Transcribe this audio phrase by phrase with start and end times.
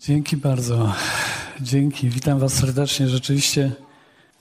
[0.00, 0.92] Dzięki bardzo.
[1.60, 2.10] Dzięki.
[2.10, 3.08] Witam Was serdecznie.
[3.08, 3.72] Rzeczywiście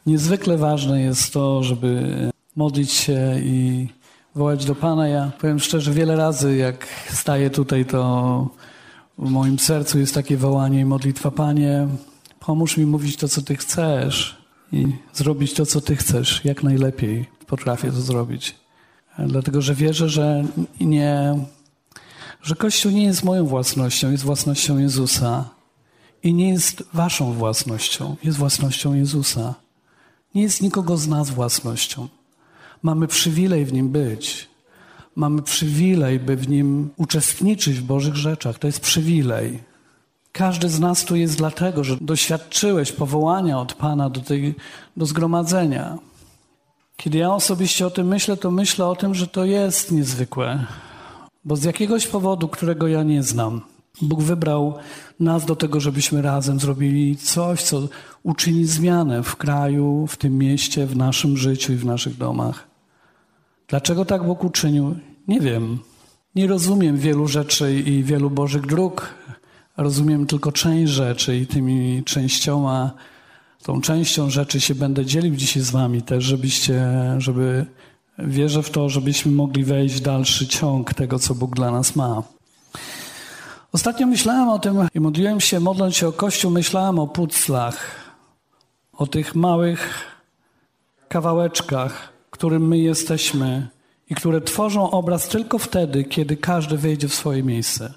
[0.06, 3.88] niezwykle ważne jest to, żeby modlić się i
[4.36, 5.08] wołać do Pana.
[5.08, 8.50] Ja powiem szczerze, wiele razy jak staję tutaj, to
[9.18, 11.32] w moim sercu jest takie wołanie i modlitwa.
[11.32, 11.88] Panie,
[12.40, 14.38] pomóż mi mówić to, co Ty chcesz
[14.72, 16.42] i zrobić to, co Ty chcesz.
[16.46, 18.56] Jak najlepiej potrafię to zrobić.
[19.20, 20.44] Dlatego, że wierzę, że
[20.80, 21.40] nie,
[22.46, 25.50] że Kościół nie jest moją własnością, jest własnością Jezusa
[26.24, 29.54] i nie jest waszą własnością, jest własnością Jezusa.
[30.36, 32.08] Nie jest nikogo z nas własnością.
[32.84, 34.50] Mamy przywilej w nim być.
[35.16, 38.60] Mamy przywilej, by w nim uczestniczyć w Bożych rzeczach.
[38.60, 39.64] To jest przywilej.
[40.32, 44.56] Każdy z nas tu jest dlatego, że doświadczyłeś powołania od Pana do, tej,
[44.98, 45.98] do zgromadzenia.
[46.98, 50.66] Kiedy ja osobiście o tym myślę, to myślę o tym, że to jest niezwykłe,
[51.46, 53.62] bo z jakiegoś powodu, którego ja nie znam,
[54.02, 54.74] Bóg wybrał
[55.20, 57.88] nas do tego, żebyśmy razem zrobili coś, co
[58.24, 62.68] uczyni zmianę w kraju, w tym mieście, w naszym życiu i w naszych domach.
[63.68, 64.96] Dlaczego tak Bóg uczynił?
[65.28, 65.80] Nie wiem.
[66.36, 69.16] Nie rozumiem wielu rzeczy i wielu Bożych dróg.
[69.78, 72.92] Rozumiem tylko część rzeczy i tymi częścioma,
[73.64, 76.86] tą częścią rzeczy się będę dzielił dzisiaj z wami też, żebyście,
[77.18, 77.66] żeby
[78.18, 82.24] wierzę w to, żebyśmy mogli wejść w dalszy ciąg tego, co Bóg dla nas ma.
[83.72, 87.96] Ostatnio myślałem o tym i modliłem się, modląc się o Kościół, myślałem o puclach,
[88.94, 90.06] o tych małych
[91.08, 93.68] kawałeczkach, którym my jesteśmy
[94.10, 97.94] i które tworzą obraz tylko wtedy, kiedy każdy wejdzie w swoje miejsce.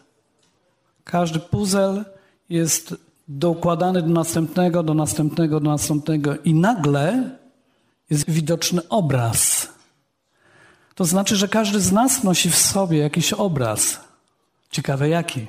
[1.04, 2.04] Każdy puzzle
[2.48, 2.94] jest
[3.28, 7.30] dokładany do następnego, do następnego, do następnego i nagle
[8.10, 9.68] jest widoczny obraz.
[10.98, 14.00] To znaczy, że każdy z nas nosi w sobie jakiś obraz.
[14.70, 15.46] Ciekawe jaki.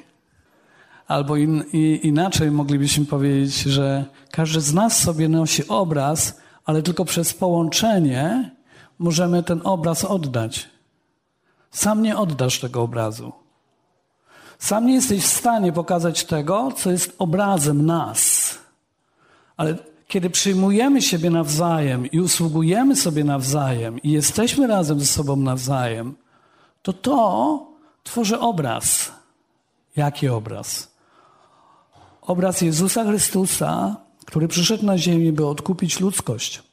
[1.08, 7.06] Albo in, i, inaczej moglibyśmy powiedzieć, że każdy z nas sobie nosi obraz, ale tylko
[7.06, 8.52] przez połączenie
[9.00, 10.70] możemy ten obraz oddać.
[11.72, 13.34] Sam nie oddasz tego obrazu.
[14.60, 18.58] Sam nie jesteś w stanie pokazać tego, co jest obrazem nas.
[19.58, 19.76] Ale
[20.10, 26.16] kiedy przyjmujemy siebie nawzajem i usługujemy sobie nawzajem i jesteśmy razem ze sobą nawzajem,
[26.82, 27.68] to to
[28.04, 29.12] tworzy obraz.
[29.96, 30.92] Jaki obraz?
[32.22, 36.64] Obraz Jezusa Chrystusa, który przyszedł na ziemię, by odkupić ludzkość.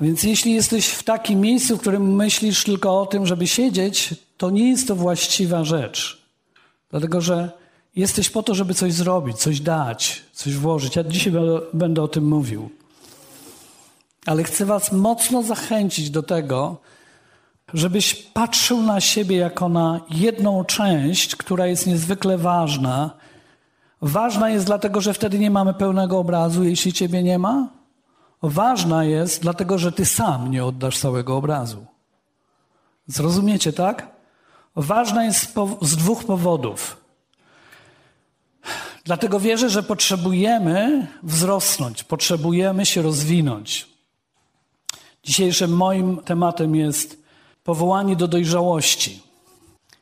[0.00, 4.50] Więc jeśli jesteś w takim miejscu, w którym myślisz tylko o tym, żeby siedzieć, to
[4.50, 6.22] nie jest to właściwa rzecz.
[6.90, 7.50] Dlatego, że
[7.96, 10.96] jesteś po to, żeby coś zrobić, coś dać, coś włożyć.
[10.96, 11.32] Ja dzisiaj
[11.72, 12.70] będę o tym mówił.
[14.26, 16.76] Ale chcę Was mocno zachęcić do tego,
[17.74, 23.10] żebyś patrzył na siebie jako na jedną część, która jest niezwykle ważna.
[24.02, 27.68] Ważna jest dlatego, że wtedy nie mamy pełnego obrazu, jeśli Ciebie nie ma.
[28.42, 31.86] Ważna jest dlatego, że Ty sam nie oddasz całego obrazu.
[33.06, 34.08] Zrozumiecie, tak?
[34.76, 37.05] Ważna jest z dwóch powodów.
[39.06, 43.88] Dlatego wierzę, że potrzebujemy wzrosnąć, potrzebujemy się rozwinąć.
[45.24, 47.22] Dzisiejszym moim tematem jest
[47.64, 49.22] powołanie do dojrzałości.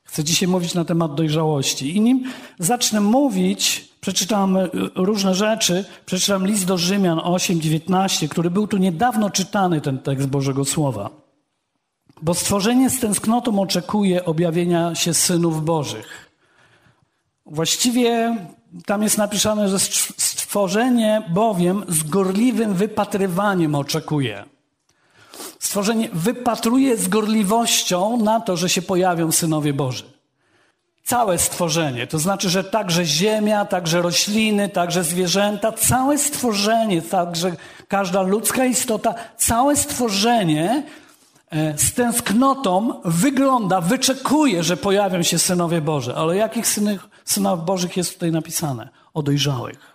[0.05, 1.97] Chcę dzisiaj mówić na temat dojrzałości.
[1.97, 4.59] I nim zacznę mówić, przeczytam
[4.95, 5.85] różne rzeczy.
[6.07, 11.11] Przeczytam list do Rzymian 8:19, który był tu niedawno czytany, ten tekst Bożego Słowa.
[12.23, 16.31] Bo stworzenie z tęsknotą oczekuje objawienia się synów Bożych.
[17.47, 18.37] Właściwie
[18.87, 19.79] tam jest napisane, że
[20.19, 24.45] stworzenie bowiem z gorliwym wypatrywaniem oczekuje.
[25.59, 30.05] Stworzenie wypatruje z gorliwością na to, że się pojawią synowie Boży.
[31.05, 37.57] Całe stworzenie, to znaczy, że także ziemia, także rośliny, także zwierzęta, całe stworzenie, także
[37.89, 40.83] każda ludzka istota, całe stworzenie
[41.51, 46.15] e, z tęsknotą wygląda, wyczekuje, że pojawią się synowie Boże.
[46.15, 48.89] Ale jakich synach, synach Bożych jest tutaj napisane?
[49.15, 49.95] O dojrzałych.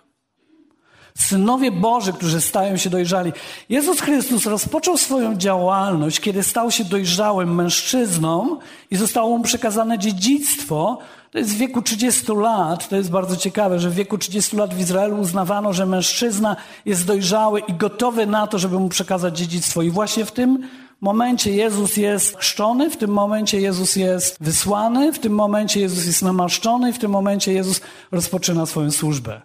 [1.18, 3.32] Synowie Boży, którzy stają się dojrzali.
[3.68, 8.58] Jezus Chrystus rozpoczął swoją działalność, kiedy stał się dojrzałym mężczyzną
[8.90, 10.98] i zostało mu przekazane dziedzictwo.
[11.30, 12.88] To jest w wieku 30 lat.
[12.88, 17.06] To jest bardzo ciekawe, że w wieku 30 lat w Izraelu uznawano, że mężczyzna jest
[17.06, 19.82] dojrzały i gotowy na to, żeby mu przekazać dziedzictwo.
[19.82, 20.68] I właśnie w tym
[21.00, 26.22] momencie Jezus jest chrzczony, w tym momencie Jezus jest wysłany, w tym momencie Jezus jest
[26.22, 27.80] namaszczony, w tym momencie Jezus
[28.12, 29.40] rozpoczyna swoją służbę.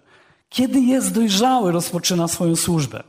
[0.50, 3.04] Kiedy jest dojrzały, rozpoczyna swoją służbę.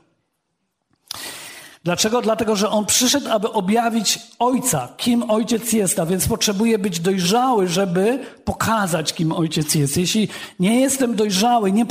[1.84, 2.22] Dlaczego?
[2.22, 7.68] Dlatego, że on przyszedł, aby objawić Ojca, kim Ojciec jest, a więc potrzebuje być dojrzały,
[7.68, 9.96] żeby pokazać, kim Ojciec jest.
[9.96, 10.28] Jeśli
[10.60, 11.86] nie jestem dojrzały, nie,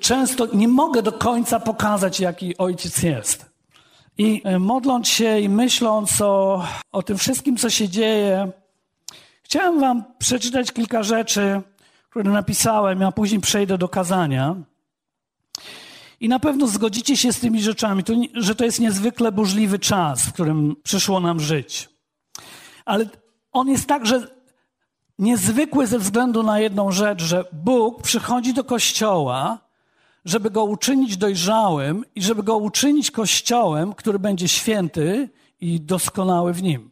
[0.00, 3.45] często nie mogę do końca pokazać, jaki Ojciec jest.
[4.18, 8.52] I e, modląc się i myśląc o, o tym wszystkim, co się dzieje,
[9.42, 11.62] chciałem Wam przeczytać kilka rzeczy,
[12.10, 14.56] które napisałem, a później przejdę do kazania.
[16.20, 20.26] I na pewno zgodzicie się z tymi rzeczami, to, że to jest niezwykle burzliwy czas,
[20.26, 21.88] w którym przyszło nam żyć.
[22.84, 23.06] Ale
[23.52, 24.26] on jest także
[25.18, 29.65] niezwykły ze względu na jedną rzecz, że Bóg przychodzi do kościoła,
[30.26, 35.28] żeby go uczynić dojrzałym i żeby go uczynić kościołem, który będzie święty
[35.60, 36.90] i doskonały w nim.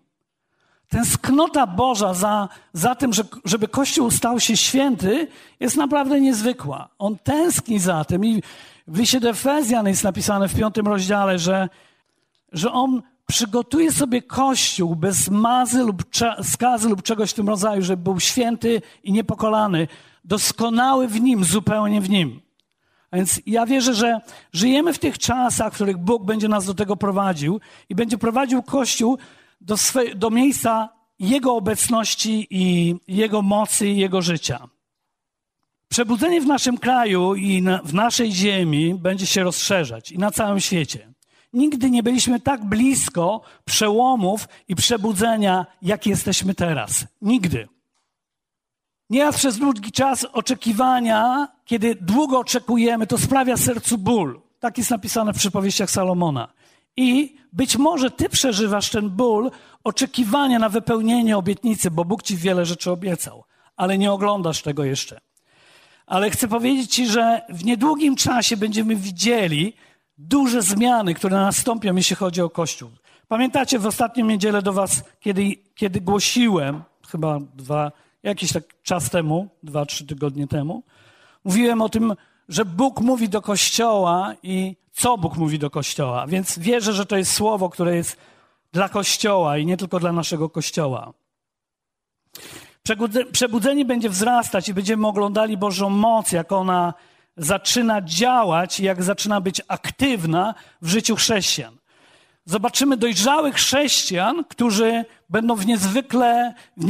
[0.89, 5.29] Tęsknota Boża za, za tym, że, żeby Kościół stał się święty,
[5.61, 6.89] jest naprawdę niezwykła.
[6.99, 8.43] On tęskni za tym i
[8.87, 11.69] w liście do Efezjan jest napisane w piątym rozdziale, że,
[12.53, 16.03] że on przygotuje sobie Kościół bez mazy lub
[16.43, 19.89] skazy lub czegoś w tym rodzaju, żeby był święty i niepokolany,
[20.25, 22.44] doskonały w nim, zupełnie w nim.
[23.15, 24.21] Więc ja wierzę, że
[24.53, 28.63] żyjemy w tych czasach, w których Bóg będzie nas do tego prowadził i będzie prowadził
[28.63, 29.19] Kościół
[29.61, 30.89] do, swe, do miejsca
[31.19, 34.69] Jego obecności i Jego mocy i Jego życia.
[35.89, 40.61] Przebudzenie w naszym kraju i na, w naszej ziemi będzie się rozszerzać i na całym
[40.61, 41.09] świecie.
[41.53, 47.07] Nigdy nie byliśmy tak blisko przełomów i przebudzenia, jak jesteśmy teraz.
[47.23, 47.69] Nigdy.
[49.11, 54.41] Nieraz przez długi czas oczekiwania, kiedy długo oczekujemy, to sprawia sercu ból.
[54.61, 56.49] Tak jest napisane w przypowieściach Salomona.
[56.97, 59.51] I być może ty przeżywasz ten ból
[59.85, 63.45] oczekiwania na wypełnienie obietnicy, bo Bóg ci wiele rzeczy obiecał,
[63.77, 65.21] ale nie oglądasz tego jeszcze.
[66.07, 69.73] Ale chcę powiedzieć ci, że w niedługim czasie będziemy widzieli
[70.19, 72.91] duże zmiany, które nastąpią, jeśli chodzi o Kościół.
[73.29, 79.49] Pamiętacie, w ostatnią niedzielę do was, kiedy, kiedy głosiłem, chyba dwa, jakiś tak czas temu,
[79.63, 80.83] dwa, trzy tygodnie temu,
[81.45, 82.15] mówiłem o tym,
[82.49, 86.27] że Bóg mówi do Kościoła i co Bóg mówi do Kościoła.
[86.27, 88.17] Więc wierzę, że to jest słowo, które jest
[88.73, 91.13] dla Kościoła i nie tylko dla naszego Kościoła.
[93.33, 96.95] Przebudzenie będzie wzrastać i będziemy oglądali Bożą moc, jak ona
[97.37, 101.77] zaczyna działać i jak zaczyna być aktywna w życiu chrześcijan.
[102.47, 106.85] Zobaczymy dojrzałych chrześcijan, którzy będą w niezwykle, w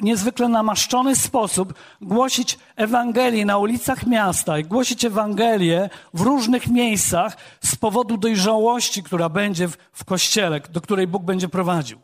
[0.00, 7.76] niezwykle, namaszczony sposób głosić Ewangelię na ulicach miasta i głosić Ewangelię w różnych miejscach z
[7.76, 11.98] powodu dojrzałości, która będzie w, w kościele, do której Bóg będzie prowadził.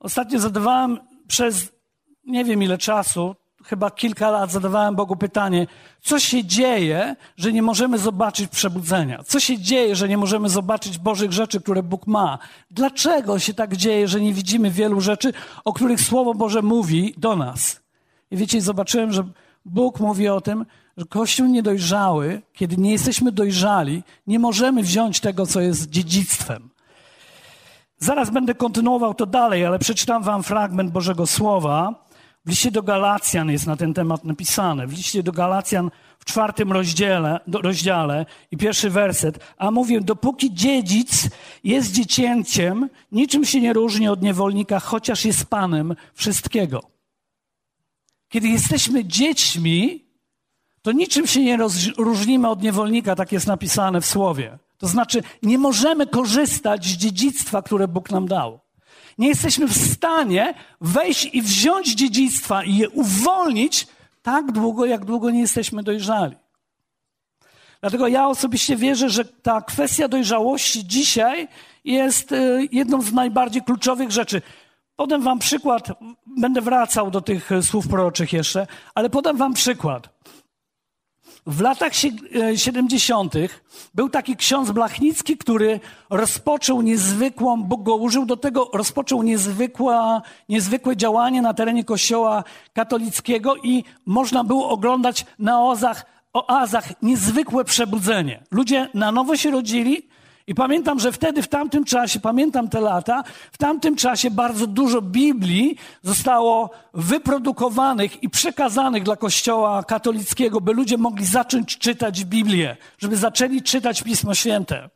[0.00, 1.72] Ostatnio zadawałem przez
[2.24, 5.66] nie wiem ile czasu, chyba kilka lat zadawałem Bogu pytanie,
[6.02, 9.22] co się dzieje, że nie możemy zobaczyć przebudzenia?
[9.22, 12.38] Co się dzieje, że nie możemy zobaczyć Bożych rzeczy, które Bóg ma?
[12.70, 15.32] Dlaczego się tak dzieje, że nie widzimy wielu rzeczy,
[15.64, 17.80] o których Słowo Boże mówi do nas?
[18.30, 19.24] I wiecie, zobaczyłem, że
[19.64, 20.66] Bóg mówi o tym,
[20.96, 26.70] że Kościół niedojrzały, kiedy nie jesteśmy dojrzali, nie możemy wziąć tego, co jest dziedzictwem.
[27.98, 31.94] Zaraz będę kontynuował to dalej, ale przeczytam wam fragment Bożego Słowa,
[32.44, 34.86] w liście do Galacjan jest na ten temat napisane.
[34.86, 39.38] W liście do Galacjan w czwartym rozdziale, rozdziale i pierwszy werset.
[39.58, 41.28] A mówię, dopóki dziedzic
[41.64, 46.82] jest dziecięciem, niczym się nie różni od niewolnika, chociaż jest panem wszystkiego.
[48.28, 50.04] Kiedy jesteśmy dziećmi,
[50.82, 51.58] to niczym się nie
[51.96, 54.58] różnimy od niewolnika, tak jest napisane w słowie.
[54.78, 58.61] To znaczy, nie możemy korzystać z dziedzictwa, które Bóg nam dał.
[59.22, 63.86] Nie jesteśmy w stanie wejść i wziąć dziedzictwa i je uwolnić
[64.22, 66.36] tak długo, jak długo nie jesteśmy dojrzali.
[67.80, 71.48] Dlatego ja osobiście wierzę, że ta kwestia dojrzałości dzisiaj
[71.84, 74.42] jest y, jedną z najbardziej kluczowych rzeczy.
[74.96, 75.88] Podam wam przykład,
[76.26, 80.08] będę wracał do tych słów proroczych jeszcze, ale podam wam przykład.
[81.46, 81.92] W latach
[82.56, 83.36] 70.
[83.36, 83.48] E,
[83.94, 85.80] był taki ksiądz Blachnicki, który
[86.10, 89.22] rozpoczął niezwykłą, Bóg go użył do tego, rozpoczął
[90.48, 98.42] niezwykłe działanie na terenie kościoła katolickiego i można było oglądać na ozach, oazach niezwykłe przebudzenie.
[98.50, 100.08] Ludzie na nowo się rodzili,
[100.46, 103.22] i pamiętam, że wtedy, w tamtym czasie, pamiętam te lata,
[103.52, 110.98] w tamtym czasie bardzo dużo Biblii zostało wyprodukowanych i przekazanych dla Kościoła katolickiego, by ludzie
[110.98, 114.90] mogli zacząć czytać Biblię, żeby zaczęli czytać Pismo Święte.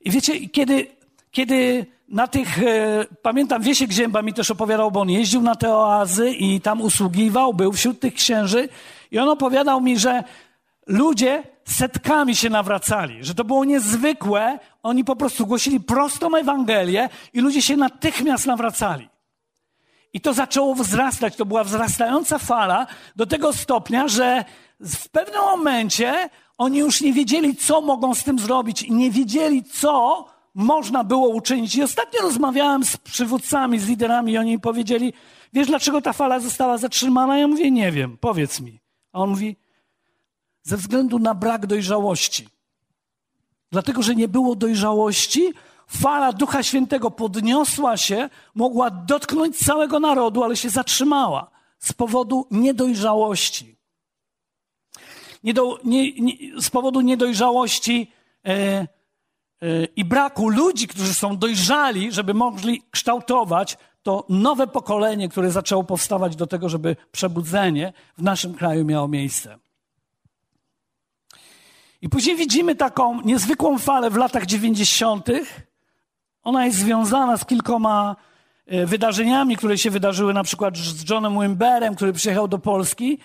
[0.00, 0.86] I wiecie, kiedy,
[1.30, 5.74] kiedy na tych, e, pamiętam, Wiesiek Zięba mi też opowiadał, bo on jeździł na te
[5.74, 8.68] oazy i tam usługiwał, był wśród tych księży
[9.10, 10.24] i on opowiadał mi, że
[10.88, 14.58] ludzie setkami się nawracali, że to było niezwykłe.
[14.82, 19.08] Oni po prostu głosili prostą Ewangelię i ludzie się natychmiast nawracali.
[20.12, 24.44] I to zaczęło wzrastać, to była wzrastająca fala do tego stopnia, że
[24.80, 26.28] w pewnym momencie
[26.58, 31.28] oni już nie wiedzieli, co mogą z tym zrobić i nie wiedzieli, co można było
[31.28, 31.74] uczynić.
[31.74, 35.12] I ostatnio rozmawiałem z przywódcami, z liderami i oni mi powiedzieli,
[35.52, 37.38] wiesz dlaczego ta fala została zatrzymana?
[37.38, 38.80] Ja mówię, nie wiem, powiedz mi.
[39.12, 39.56] A on mówi,
[40.68, 42.48] ze względu na brak dojrzałości.
[43.72, 45.52] Dlatego, że nie było dojrzałości,
[45.86, 53.76] fala Ducha Świętego podniosła się, mogła dotknąć całego narodu, ale się zatrzymała z powodu niedojrzałości.
[55.44, 58.12] Niedo, nie, nie, z powodu niedojrzałości
[58.44, 65.50] e, e, i braku ludzi, którzy są dojrzali, żeby mogli kształtować to nowe pokolenie, które
[65.50, 69.58] zaczęło powstawać do tego, żeby przebudzenie w naszym kraju miało miejsce.
[72.02, 75.26] I później widzimy taką niezwykłą falę w latach 90.
[76.42, 78.16] Ona jest związana z kilkoma
[78.66, 83.18] e, wydarzeniami, które się wydarzyły na przykład z Johnem Wimberem, który przyjechał do Polski.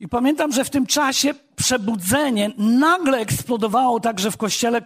[0.00, 4.82] I pamiętam, że w tym czasie przebudzenie nagle eksplodowało także w kościele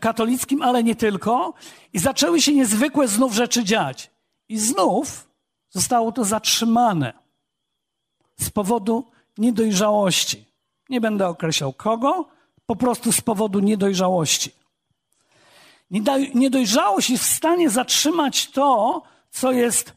[0.00, 1.54] katolickim, ale nie tylko.
[1.92, 4.10] I zaczęły się niezwykłe znów rzeczy dziać.
[4.48, 5.28] I znów
[5.70, 7.12] zostało to zatrzymane
[8.40, 9.04] z powodu
[9.38, 10.44] niedojrzałości.
[10.88, 12.35] Nie będę określał kogo,
[12.66, 14.50] po prostu z powodu niedojrzałości.
[16.34, 19.92] Niedojrzałość jest w stanie zatrzymać to, co jest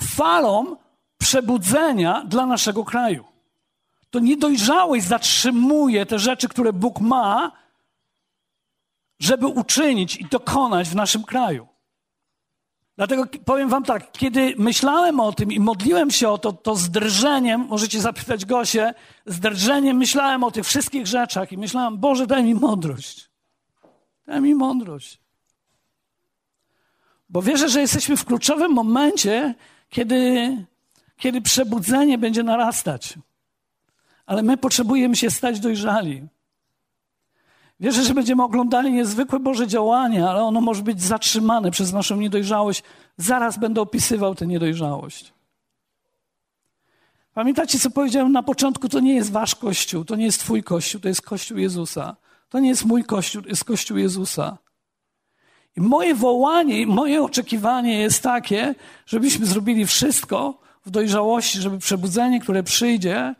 [0.00, 0.76] falą
[1.18, 3.24] przebudzenia dla naszego kraju.
[4.10, 7.52] To niedojrzałość zatrzymuje te rzeczy, które Bóg ma,
[9.18, 11.69] żeby uczynić i dokonać w naszym kraju.
[13.00, 16.90] Dlatego powiem Wam tak, kiedy myślałem o tym i modliłem się o to, to z
[16.90, 18.94] drżeniem, możecie zapytać Gosię,
[19.26, 23.30] z drżeniem myślałem o tych wszystkich rzeczach i myślałem, Boże, daj mi mądrość.
[24.26, 25.20] Daj mi mądrość.
[27.28, 29.54] Bo wierzę, że jesteśmy w kluczowym momencie,
[29.88, 30.56] kiedy,
[31.16, 33.14] kiedy przebudzenie będzie narastać.
[34.26, 36.26] Ale my potrzebujemy się stać dojrzali.
[37.80, 42.82] Wierzę, że będziemy oglądali niezwykłe Boże działania, ale ono może być zatrzymane przez naszą niedojrzałość.
[43.16, 45.32] Zaraz będę opisywał tę niedojrzałość.
[47.34, 48.88] Pamiętacie, co powiedziałem na początku?
[48.88, 52.16] To nie jest wasz kościół, to nie jest twój kościół, to jest kościół Jezusa.
[52.48, 54.58] To nie jest mój kościół, to jest kościół Jezusa.
[55.76, 58.74] I moje wołanie, moje oczekiwanie jest takie,
[59.06, 63.34] żebyśmy zrobili wszystko w dojrzałości, żeby przebudzenie, które przyjdzie,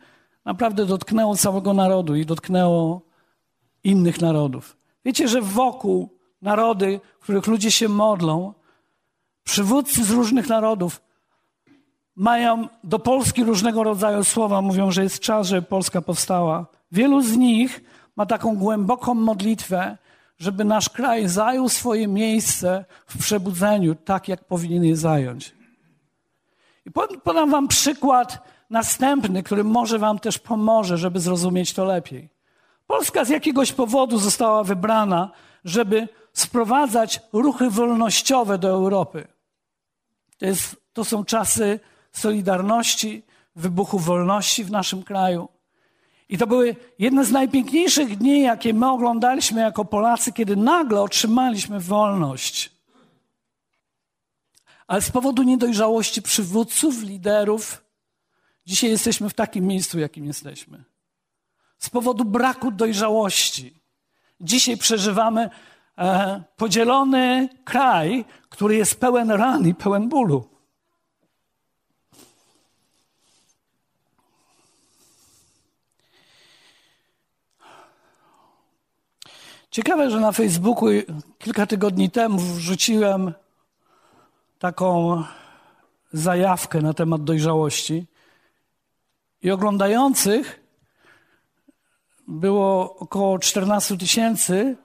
[0.45, 3.10] naprawdę dotknęło całego narodu i dotknęło
[3.83, 4.77] innych narodów.
[5.05, 6.09] Wiecie, że wokół
[6.41, 8.53] narody, w których ludzie się modlą,
[9.43, 11.01] przywódcy z różnych narodów
[12.15, 16.65] mają do Polski różnego rodzaju słowa, mówią, że jest czas, żeby Polska powstała.
[16.91, 17.83] Wielu z nich
[18.15, 19.97] ma taką głęboką modlitwę,
[20.39, 25.55] żeby nasz kraj zajął swoje miejsce w przebudzeniu, tak jak powinien je zająć.
[26.85, 26.91] I
[27.23, 32.29] podam Wam przykład następny, który może Wam też pomoże, żeby zrozumieć to lepiej.
[32.91, 35.31] Polska z jakiegoś powodu została wybrana,
[35.65, 39.27] żeby sprowadzać ruchy wolnościowe do Europy.
[40.37, 41.79] To, jest, to są czasy
[42.11, 43.23] Solidarności,
[43.55, 45.49] wybuchu wolności w naszym kraju.
[46.29, 51.79] I to były jedne z najpiękniejszych dni, jakie my oglądaliśmy jako Polacy, kiedy nagle otrzymaliśmy
[51.79, 52.71] wolność.
[54.87, 57.83] Ale z powodu niedojrzałości przywódców, liderów,
[58.65, 60.90] dzisiaj jesteśmy w takim miejscu, jakim jesteśmy
[61.81, 63.73] z powodu braku dojrzałości.
[64.41, 65.49] Dzisiaj przeżywamy
[65.97, 70.49] e, podzielony kraj, który jest pełen ran i pełen bólu.
[79.71, 80.89] Ciekawe, że na Facebooku
[81.39, 83.33] kilka tygodni temu wrzuciłem
[84.59, 85.23] taką
[86.13, 88.05] zajawkę na temat dojrzałości
[89.41, 90.60] i oglądających
[92.31, 94.77] było około 14 tysięcy,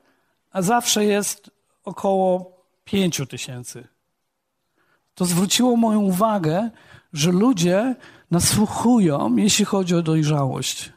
[0.51, 1.51] a zawsze jest
[1.85, 2.53] około
[2.85, 3.89] 5 tysięcy.
[5.15, 6.71] To zwróciło moją uwagę,
[7.13, 7.95] że ludzie
[8.31, 10.93] nasłuchują, jeśli chodzi o dojrzałość.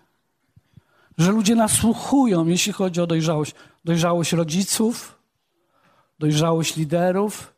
[1.17, 3.55] Że ludzie nasłuchują, jeśli chodzi o dojrzałość.
[3.85, 5.19] Dojrzałość rodziców,
[6.19, 7.53] dojrzałość liderów,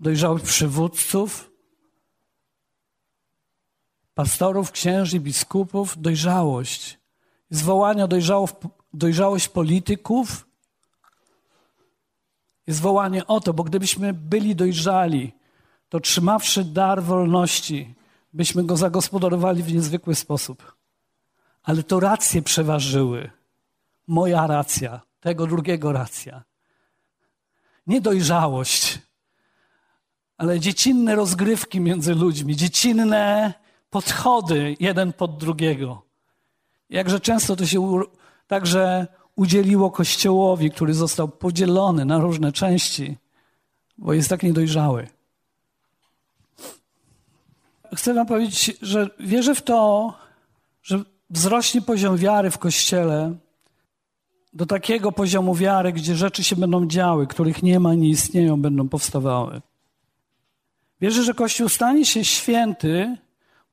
[0.00, 1.50] dojrzałość przywódców,
[4.14, 6.98] pastorów, księży, biskupów, dojrzałość
[7.50, 8.08] zwołania
[8.94, 10.46] dojrzałość polityków,
[12.66, 15.32] jest wołanie o to, bo gdybyśmy byli dojrzali,
[15.88, 17.94] to trzymawszy dar wolności,
[18.32, 20.76] byśmy go zagospodarowali w niezwykły sposób.
[21.66, 23.30] ale to racje przeważyły.
[24.06, 26.44] Moja racja, tego drugiego racja.
[27.86, 28.98] Nie dojrzałość,
[30.38, 33.54] ale dziecinne rozgrywki między ludźmi, dziecinne
[33.90, 36.05] podchody jeden pod drugiego.
[36.90, 38.00] Jakże często to się
[38.46, 43.16] także udzieliło Kościołowi, który został podzielony na różne części,
[43.98, 45.08] bo jest tak niedojrzały.
[47.94, 50.14] Chcę Wam powiedzieć, że wierzę w to,
[50.82, 53.34] że wzrośnie poziom wiary w Kościele
[54.52, 58.88] do takiego poziomu wiary, gdzie rzeczy się będą działy, których nie ma, nie istnieją, będą
[58.88, 59.60] powstawały.
[61.00, 63.16] Wierzę, że Kościół stanie się święty,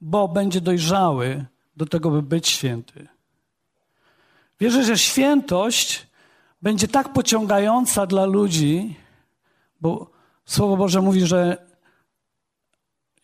[0.01, 3.07] bo będzie dojrzały do tego, by być święty.
[4.59, 6.07] Wierzę, że świętość
[6.61, 8.95] będzie tak pociągająca dla ludzi,
[9.81, 10.13] bo
[10.45, 11.65] Słowo Boże mówi, że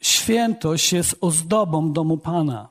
[0.01, 2.70] świętość jest ozdobą domu Pana.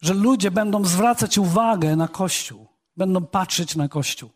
[0.00, 4.30] Że ludzie będą zwracać uwagę na Kościół, będą patrzeć na Kościół.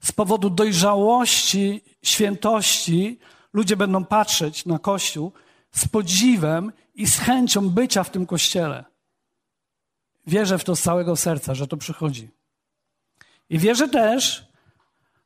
[0.00, 3.18] Z powodu dojrzałości, świętości,
[3.52, 5.32] ludzie będą patrzeć na Kościół
[5.72, 8.84] z podziwem i z chęcią bycia w tym Kościele.
[10.26, 12.30] Wierzę w to z całego serca, że to przychodzi.
[13.50, 14.46] I wierzę też,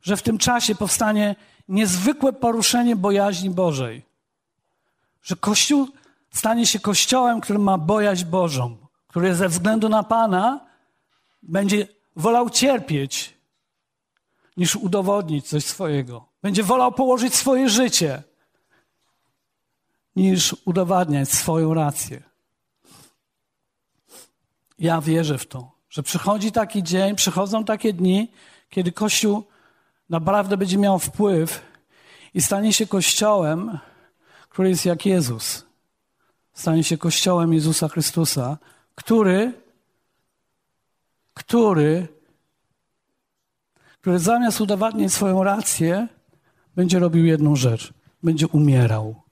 [0.03, 1.37] że w tym czasie powstanie
[1.69, 4.03] niezwykłe poruszenie bojaźni Bożej.
[5.23, 5.89] Że Kościół
[6.31, 8.77] stanie się Kościołem, który ma bojaźń Bożą,
[9.07, 10.67] który ze względu na Pana
[11.43, 13.35] będzie wolał cierpieć,
[14.57, 16.29] niż udowodnić coś swojego.
[16.43, 18.23] Będzie wolał położyć swoje życie,
[20.17, 22.23] niż udowadniać swoją rację.
[24.79, 28.33] Ja wierzę w to, że przychodzi taki dzień, przychodzą takie dni,
[28.71, 29.45] kiedy Kościół
[30.11, 31.63] naprawdę będzie miał wpływ
[32.35, 33.79] i stanie się Kościołem,
[34.49, 35.67] który jest jak Jezus.
[36.53, 38.59] Stanie się Kościołem Jezusa Chrystusa,
[38.95, 39.53] który,
[41.35, 42.09] który,
[44.01, 46.09] który zamiast udowadniać swoją rację,
[46.77, 47.93] będzie robił jedną rzecz.
[48.23, 49.24] Będzie umierał.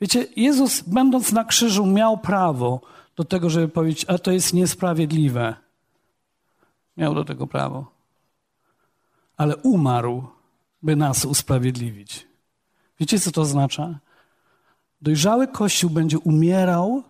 [0.00, 2.80] Wiecie, Jezus, będąc na krzyżu, miał prawo
[3.16, 5.54] do tego, żeby powiedzieć, a to jest niesprawiedliwe.
[6.96, 7.90] Miał do tego prawo.
[9.36, 10.26] Ale umarł,
[10.82, 12.28] by nas usprawiedliwić.
[13.00, 13.98] Wiecie, co to oznacza?
[15.02, 17.02] Dojrzały Kościół będzie umierał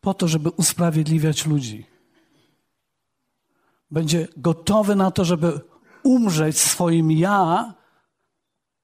[0.00, 1.86] po to, żeby usprawiedliwiać ludzi.
[3.90, 5.60] Będzie gotowy na to, żeby
[6.02, 7.74] umrzeć swoim ja.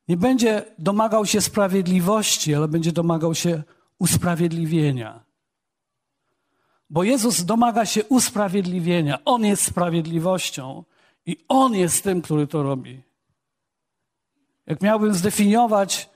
[0.08, 3.62] Nie będzie domagał się sprawiedliwości, ale będzie domagał się
[3.98, 5.24] usprawiedliwienia.
[6.90, 9.24] Bo Jezus domaga się usprawiedliwienia.
[9.24, 10.84] On jest sprawiedliwością
[11.26, 13.02] i On jest tym, który to robi.
[14.66, 16.10] Jak miałbym zdefiniować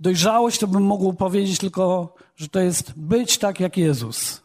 [0.00, 4.42] dojrzałość, to bym mógł powiedzieć tylko, że to jest być tak jak Jezus.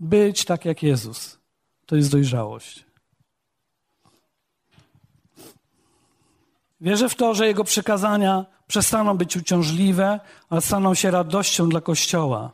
[0.00, 1.38] Być tak jak Jezus.
[1.86, 2.87] To jest dojrzałość.
[6.80, 12.52] Wierzę w to, że Jego przykazania przestaną być uciążliwe, a staną się radością dla Kościoła.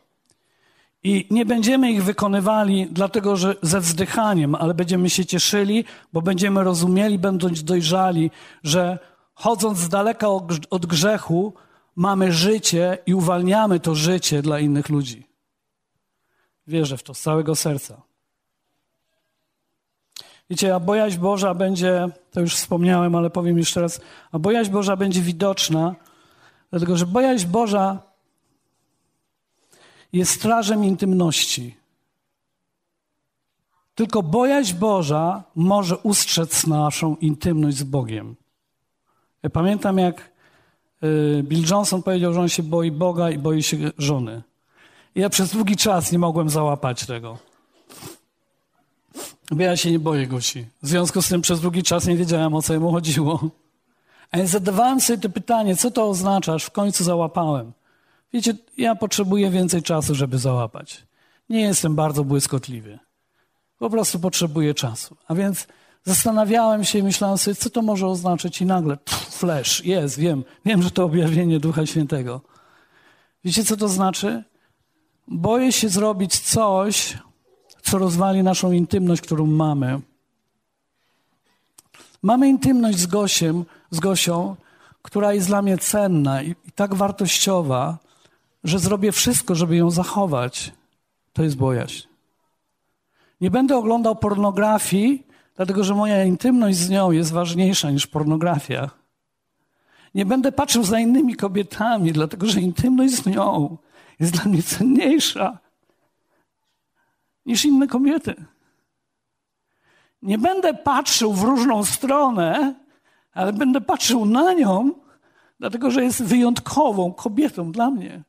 [1.02, 6.64] I nie będziemy ich wykonywali dlatego, że ze wzdychaniem, ale będziemy się cieszyli, bo będziemy
[6.64, 8.30] rozumieli, będąc dojrzali,
[8.62, 8.98] że
[9.34, 10.28] chodząc z daleka
[10.70, 11.54] od grzechu,
[11.96, 15.26] mamy życie i uwalniamy to życie dla innych ludzi.
[16.66, 18.02] Wierzę w to z całego serca.
[20.50, 24.00] Wiecie, a bojaźń Boża będzie, to już wspomniałem, ale powiem jeszcze raz,
[24.32, 25.94] a bojaźń Boża będzie widoczna,
[26.70, 27.98] dlatego że bojaźń Boża
[30.12, 31.76] jest strażem intymności.
[33.94, 38.36] Tylko bojaźń Boża może ustrzec naszą intymność z Bogiem.
[39.42, 40.30] Ja pamiętam, jak
[41.04, 44.42] y, Bill Johnson powiedział, że on się boi Boga i boi się żony.
[45.14, 47.38] I ja przez długi czas nie mogłem załapać tego.
[49.50, 50.66] Ja się nie boję Gosi.
[50.82, 53.50] W związku z tym przez długi czas nie wiedziałem, o co jemu chodziło.
[54.30, 57.72] A więc zadawałem sobie to pytanie, co to oznacza, w końcu załapałem.
[58.32, 61.06] Wiecie, ja potrzebuję więcej czasu, żeby załapać.
[61.48, 62.98] Nie jestem bardzo błyskotliwy.
[63.78, 65.16] Po prostu potrzebuję czasu.
[65.28, 65.66] A więc
[66.04, 70.44] zastanawiałem się i myślałem sobie, co to może oznaczać i nagle pff, flash, jest, wiem,
[70.64, 72.40] wiem, że to objawienie Ducha Świętego.
[73.44, 74.44] Wiecie, co to znaczy?
[75.28, 77.18] Boję się zrobić coś,
[77.84, 80.00] co rozwali naszą intymność, którą mamy.
[82.22, 84.56] Mamy intymność z Gosiem, z Gosią,
[85.02, 87.98] która jest dla mnie cenna i, i tak wartościowa,
[88.64, 90.72] że zrobię wszystko, żeby ją zachować.
[91.32, 92.06] To jest bojaźń.
[93.40, 98.90] Nie będę oglądał pornografii, dlatego że moja intymność z nią jest ważniejsza niż pornografia.
[100.14, 103.76] Nie będę patrzył za innymi kobietami, dlatego że intymność z nią
[104.20, 105.63] jest dla mnie cenniejsza
[107.46, 108.34] niż inne kobiety.
[110.22, 112.74] Nie będę patrzył w różną stronę,
[113.32, 114.92] ale będę patrzył na nią,
[115.60, 118.22] dlatego że jest wyjątkową kobietą dla mnie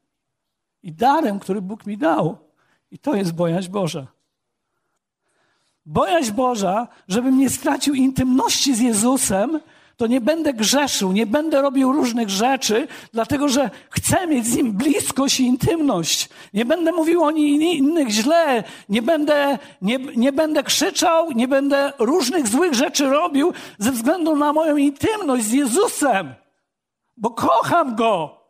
[0.84, 2.38] i darem, który Bóg mi dał.
[2.92, 4.08] I to jest bojaźń Boża.
[5.86, 9.60] Bojaźń Boża, żebym nie stracił intymności z Jezusem,
[9.98, 14.72] to nie będę grzeszył, nie będę robił różnych rzeczy, dlatego że chcę mieć z Nim
[14.72, 16.30] bliskość i intymność.
[16.54, 22.48] Nie będę mówił o innych źle, nie będę, nie, nie będę krzyczał, nie będę różnych
[22.48, 26.34] złych rzeczy robił ze względu na moją intymność z Jezusem,
[27.18, 28.46] bo kocham Go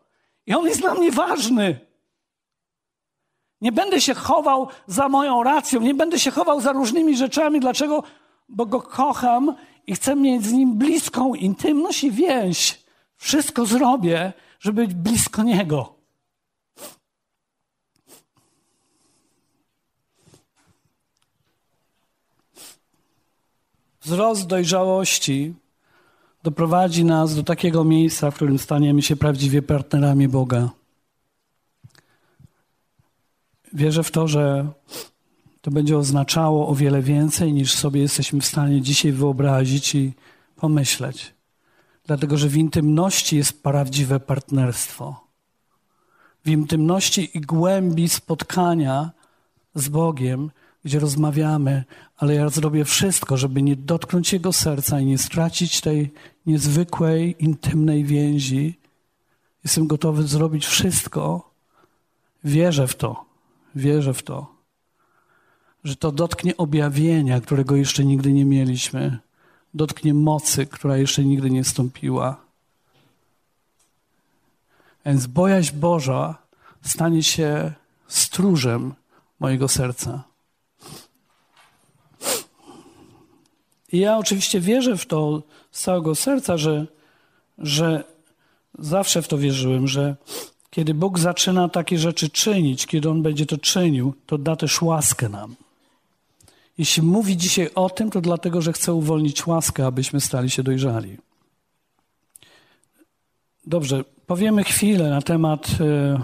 [0.46, 1.80] i On jest dla mnie ważny.
[3.62, 7.60] Nie będę się chował za moją racją, nie będę się chował za różnymi rzeczami.
[7.60, 8.04] Dlaczego?
[8.50, 9.56] Bo go kocham
[9.88, 12.86] i chcę mieć z nim bliską intymność i więź.
[13.16, 15.96] Wszystko zrobię, żeby być blisko niego.
[24.02, 25.54] Wzrost dojrzałości
[26.44, 30.70] doprowadzi nas do takiego miejsca, w którym staniemy się prawdziwie partnerami Boga.
[33.74, 34.68] Wierzę w to, że
[35.66, 40.14] to będzie oznaczało o wiele więcej niż sobie jesteśmy w stanie dzisiaj wyobrazić i
[40.56, 41.34] pomyśleć.
[42.06, 45.28] Dlatego, że w intymności jest prawdziwe partnerstwo.
[46.46, 49.12] W intymności i głębi spotkania
[49.76, 50.52] z Bogiem,
[50.84, 51.84] gdzie rozmawiamy,
[52.18, 56.14] ale ja zrobię wszystko, żeby nie dotknąć Jego serca i nie stracić tej
[56.46, 58.80] niezwykłej, intymnej więzi.
[59.64, 61.52] Jestem gotowy zrobić wszystko.
[62.44, 63.26] Wierzę w to.
[63.76, 64.55] Wierzę w to,
[65.86, 69.18] że to dotknie objawienia, którego jeszcze nigdy nie mieliśmy,
[69.74, 72.38] dotknie mocy, która jeszcze nigdy nie stąpiła.
[75.06, 76.38] Więc bojaźń Boża
[76.82, 77.74] stanie się
[78.08, 78.94] stróżem
[79.40, 80.24] mojego serca.
[83.92, 86.88] I ja oczywiście wierzę w to z całego serca, że,
[87.58, 88.04] że
[88.80, 90.16] zawsze w to wierzyłem, że
[90.70, 95.30] kiedy Bóg zaczyna takie rzeczy czynić, kiedy On będzie to czynił, to da też łaskę
[95.30, 95.56] nam.
[96.78, 101.18] Jeśli mówi dzisiaj o tym, to dlatego, że chce uwolnić łaskę, abyśmy stali się dojrzali.
[103.68, 105.80] Dobrze, powiemy chwilę na temat.
[105.80, 106.20] Yy,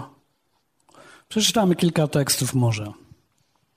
[1.28, 2.92] przeczytamy kilka tekstów może.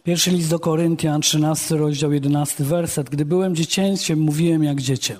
[0.04, 3.10] Pierwszy list do Koryntian, 13 rozdział, 11 werset.
[3.10, 5.18] Gdy byłem dziecięciem, mówiłem jak dziecię.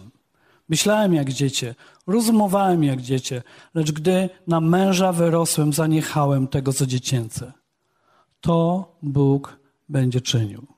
[0.70, 1.76] Myślałem jak dziecię,
[2.08, 7.54] rozumowałem jak dziecię, lecz gdy na męża wyrosłem, zaniechałem tego, co dziecięce.
[8.42, 10.75] To Bóg będzie czynił.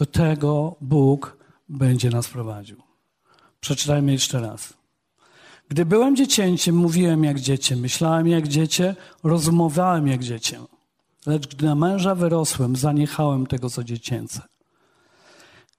[0.00, 1.36] Do tego Bóg
[1.68, 2.76] będzie nas prowadził.
[3.60, 4.74] Przeczytajmy jeszcze raz.
[5.68, 10.58] Gdy byłem dziecięciem, mówiłem jak dziecię, myślałem jak dziecię, rozumowałem jak dziecię.
[11.26, 14.40] Lecz gdy na męża wyrosłem, zaniechałem tego, co dziecięce.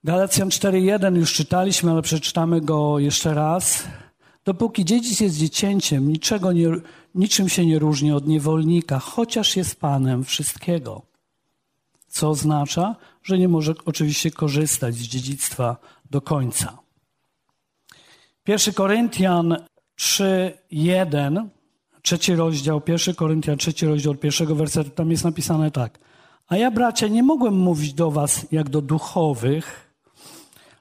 [0.04, 3.84] Galacjan 4.1 już czytaliśmy, ale przeczytamy go jeszcze raz.
[4.46, 6.68] Dopóki dziedzic jest dziecięciem, niczego nie,
[7.16, 11.02] niczym się nie różni od niewolnika, chociaż jest panem wszystkiego.
[12.08, 15.78] Co oznacza, że nie może oczywiście korzystać z dziedzictwa
[16.10, 16.78] do końca.
[18.48, 19.58] 1 Koryntian
[20.00, 21.48] 3.1,
[22.02, 26.00] trzeci rozdział, 1 Koryntian, trzeci rozdział, pierwszego wersetu, tam jest napisane tak.
[26.48, 29.94] A ja, bracia, nie mogłem mówić do was jak do duchowych,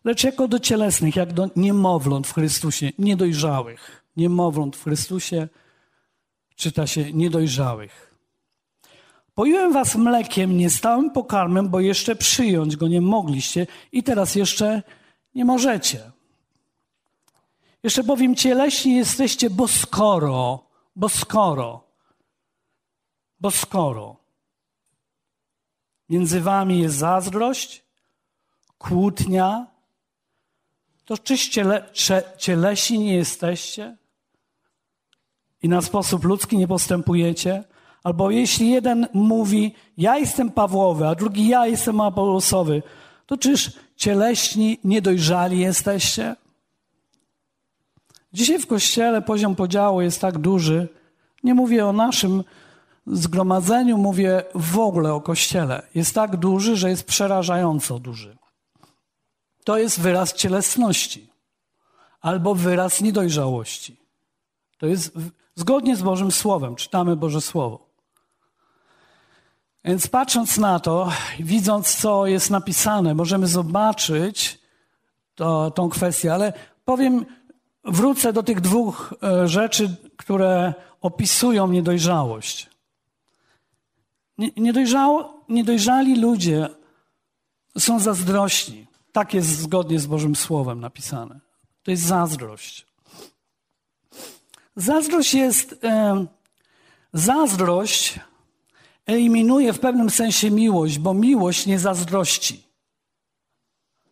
[0.05, 4.05] lecz jako do cielesnych, jak do niemowląt w Chrystusie, niedojrzałych.
[4.17, 5.49] Niemowląt w Chrystusie
[6.57, 8.10] czyta się niedojrzałych.
[9.35, 14.83] Pojąłem was mlekiem, nie stałym pokarmem, bo jeszcze przyjąć go nie mogliście i teraz jeszcze
[15.35, 16.11] nie możecie.
[17.83, 20.65] Jeszcze powiem, cieleśni jesteście, bo skoro,
[20.97, 21.85] bo skoro,
[23.41, 24.17] bo skoro
[26.09, 27.85] między wami jest zazdrość,
[28.79, 29.67] kłótnia,
[31.05, 31.91] to czyś ciele,
[32.39, 33.97] cielesi nie jesteście
[35.63, 37.65] i na sposób ludzki nie postępujecie?
[38.05, 42.83] Albo jeśli jeden mówi, ja jestem Pawłowy, a drugi ja jestem Apolosowy,
[43.27, 46.37] to czyż cieleśni niedojrzali jesteście?
[48.33, 50.89] Dzisiaj w kościele poziom podziału jest tak duży.
[51.45, 52.45] Nie mówię o naszym
[53.07, 55.83] zgromadzeniu, mówię w ogóle o kościele.
[55.95, 58.41] Jest tak duży, że jest przerażająco duży
[59.65, 61.31] to jest wyraz cielesności
[62.21, 63.97] albo wyraz niedojrzałości.
[64.79, 65.13] To jest
[65.55, 66.77] zgodnie z Bożym Słowem.
[66.77, 67.90] Czytamy Boże Słowo.
[69.85, 74.59] Więc patrząc na to, widząc, co jest napisane, możemy zobaczyć
[75.35, 76.53] to, tą kwestię, ale
[76.85, 77.27] powiem,
[77.85, 82.71] wrócę do tych dwóch e, rzeczy, które opisują niedojrzałość.
[84.57, 86.69] Niedojrzało, niedojrzali ludzie
[87.79, 88.87] są zazdrośni.
[89.13, 91.41] Tak jest zgodnie z Bożym Słowem napisane.
[91.83, 92.87] To jest zazdrość.
[94.77, 95.85] Zazdrość jest.
[95.85, 96.27] E,
[97.13, 98.21] zazdrość
[99.07, 102.63] eliminuje w pewnym sensie miłość, bo miłość nie zazdrości.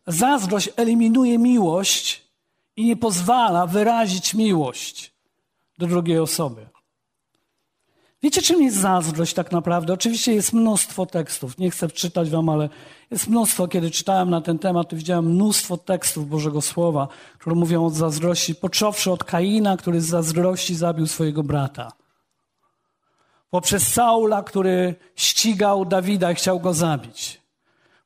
[0.06, 2.28] Zazdrość eliminuje miłość
[2.76, 5.12] i nie pozwala wyrazić miłość
[5.78, 6.66] do drugiej osoby.
[8.22, 9.92] Wiecie, czym jest zazdrość tak naprawdę?
[9.92, 11.58] Oczywiście jest mnóstwo tekstów.
[11.58, 12.68] Nie chcę czytać wam, ale
[13.10, 13.68] jest mnóstwo.
[13.68, 18.54] Kiedy czytałem na ten temat, to widziałem mnóstwo tekstów Bożego Słowa, które mówią o zazdrości,
[18.54, 21.92] począwszy od Kaina, który z zazdrości zabił swojego brata.
[23.50, 27.40] Poprzez Saula, który ścigał Dawida i chciał go zabić.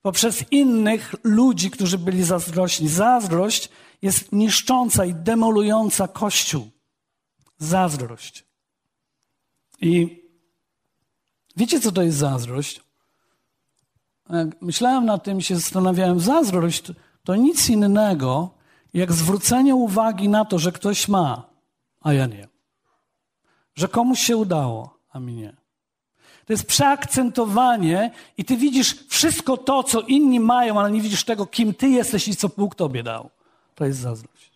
[0.03, 2.89] Poprzez innych ludzi, którzy byli zazdrośni.
[2.89, 3.69] Zazdrość
[4.03, 6.71] jest niszcząca i demolująca Kościół.
[7.59, 8.45] Zazdrość.
[9.81, 10.23] I
[11.57, 12.81] wiecie, co to jest zazdrość?
[14.31, 16.85] Jak myślałem nad tym i się zastanawiałem, zazdrość
[17.25, 18.51] to nic innego,
[18.95, 21.51] jak zwrócenie uwagi na to, że ktoś ma,
[22.01, 22.49] a ja nie.
[23.75, 25.57] Że komuś się udało, a mi nie.
[26.47, 31.47] To jest przeakcentowanie i ty widzisz wszystko to, co inni mają, ale nie widzisz tego,
[31.47, 33.31] kim ty jesteś i co Bóg tobie dał.
[33.75, 34.53] To jest zazdrość.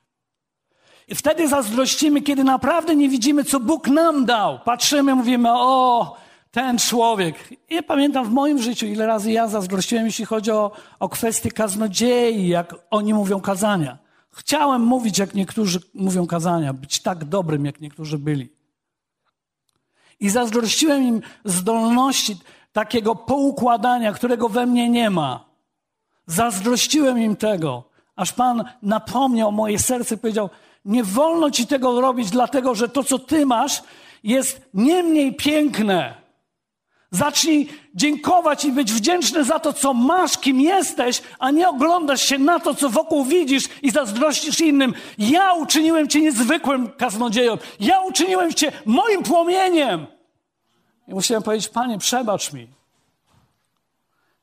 [1.08, 4.58] I wtedy zazdrościmy, kiedy naprawdę nie widzimy, co Bóg nam dał.
[4.64, 6.16] Patrzymy, mówimy, o,
[6.50, 7.54] ten człowiek.
[7.70, 12.48] I pamiętam w moim życiu, ile razy ja zazdrościłem, jeśli chodzi o, o kwestie kaznodziei,
[12.48, 13.98] jak oni mówią kazania.
[14.30, 18.55] Chciałem mówić, jak niektórzy mówią kazania, być tak dobrym, jak niektórzy byli.
[20.20, 22.36] I zazdrościłem im zdolności
[22.72, 25.44] takiego poukładania, którego we mnie nie ma.
[26.26, 27.84] Zazdrościłem im tego,
[28.16, 30.50] aż Pan napomniał moje serce powiedział,
[30.84, 33.82] nie wolno ci tego robić, dlatego że to, co ty masz,
[34.22, 36.25] jest nie mniej piękne.
[37.10, 42.38] Zacznij dziękować i być wdzięczny za to, co masz, kim jesteś, a nie oglądasz się
[42.38, 44.94] na to, co wokół widzisz i zazdrościsz innym.
[45.18, 47.58] Ja uczyniłem cię niezwykłym kaznodzieją.
[47.80, 50.06] Ja uczyniłem cię moim płomieniem.
[51.08, 52.68] I musiałem powiedzieć, Panie, przebacz mi.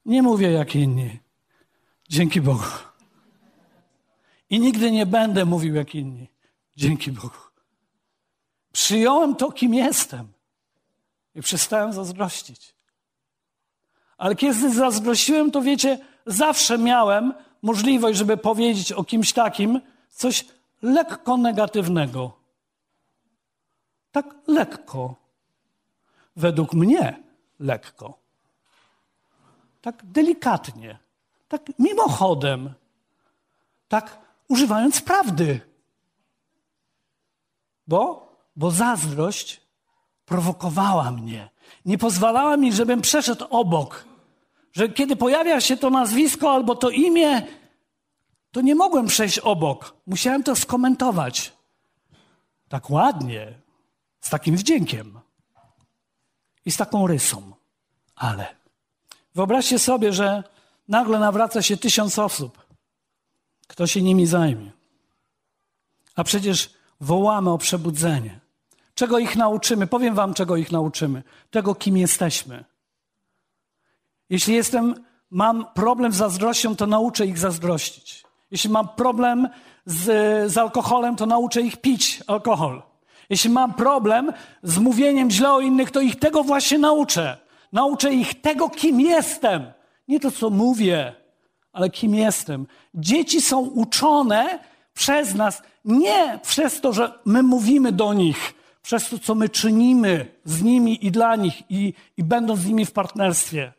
[0.06, 1.20] Nie mówię jak inni.
[2.10, 2.64] Dzięki Bogu.
[4.50, 6.28] I nigdy nie będę mówił jak inni.
[6.78, 7.38] Dzięki Bogu.
[8.72, 10.28] Przyjąłem to, kim jestem.
[11.36, 12.74] I przestałem zazdrościć.
[14.18, 20.46] Ale kiedy zazdrościłem, to wiecie, zawsze miałem możliwość, żeby powiedzieć o kimś takim coś
[20.82, 22.38] lekko negatywnego.
[24.12, 25.16] Tak lekko.
[26.36, 27.24] Według mnie
[27.60, 28.18] lekko.
[29.82, 31.00] Tak delikatnie.
[31.48, 32.74] Tak mimochodem.
[33.88, 34.18] Tak
[34.48, 35.62] używając prawdy.
[37.88, 39.63] Bo, bo zazdrość
[40.26, 41.50] prowokowała mnie.
[41.86, 44.06] Nie pozwalała mi, żebym przeszedł obok.
[44.74, 47.48] Że kiedy pojawia się to nazwisko albo to imię,
[48.52, 49.96] to nie mogłem przejść obok.
[50.08, 51.54] Musiałem to skomentować.
[52.70, 53.54] Tak ładnie,
[54.22, 55.20] z takim wdziękiem
[56.66, 57.54] i z taką rysą.
[58.16, 58.56] Ale
[59.36, 60.44] wyobraźcie sobie, że
[60.88, 62.66] nagle nawraca się tysiąc osób.
[63.68, 64.72] Kto się nimi zajmie?
[66.16, 68.40] A przecież wołamy o przebudzenie.
[69.04, 69.88] Czego ich nauczymy?
[69.88, 71.24] Powiem Wam, czego ich nauczymy.
[71.52, 72.64] Tego, kim jesteśmy.
[74.30, 74.96] Jeśli jestem,
[75.32, 78.24] mam problem z zazdrością, to nauczę ich zazdrościć.
[78.52, 79.48] Jeśli mam problem
[79.86, 80.04] z,
[80.52, 82.82] z alkoholem, to nauczę ich pić alkohol.
[83.30, 84.32] Jeśli mam problem
[84.64, 87.38] z mówieniem źle o innych, to ich tego właśnie nauczę.
[87.72, 89.72] Nauczę ich tego, kim jestem.
[90.08, 91.14] Nie to, co mówię,
[91.74, 92.68] ale kim jestem.
[92.94, 94.60] Dzieci są uczone
[94.94, 100.36] przez nas, nie przez to, że my mówimy do nich, przez to, co my czynimy
[100.46, 103.74] z nimi i dla nich i, i będąc z nimi w partnerstwie.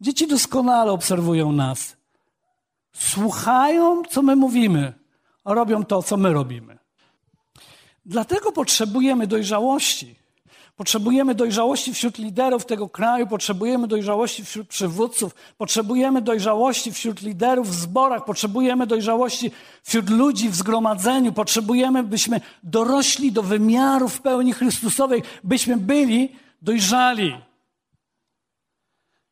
[0.00, 1.96] Dzieci doskonale obserwują nas.
[2.92, 4.92] Słuchają, co my mówimy,
[5.44, 6.78] robią to, co my robimy.
[8.06, 10.21] Dlatego potrzebujemy dojrzałości.
[10.76, 17.74] Potrzebujemy dojrzałości wśród liderów tego kraju, potrzebujemy dojrzałości wśród przywódców, potrzebujemy dojrzałości wśród liderów w
[17.74, 19.50] zborach, potrzebujemy dojrzałości
[19.82, 27.36] wśród ludzi w zgromadzeniu, potrzebujemy, byśmy dorośli do wymiaru w pełni Chrystusowej, byśmy byli dojrzali.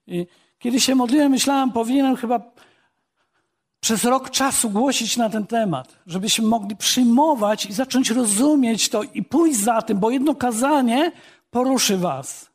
[0.07, 0.27] I
[0.59, 2.41] kiedy się modliłem, myślałem, powinienem chyba
[3.81, 9.23] przez rok czasu głosić na ten temat, żebyśmy mogli przyjmować i zacząć rozumieć to i
[9.23, 11.13] pójść za tym, bo jedno kazanie
[11.51, 12.51] poruszy was,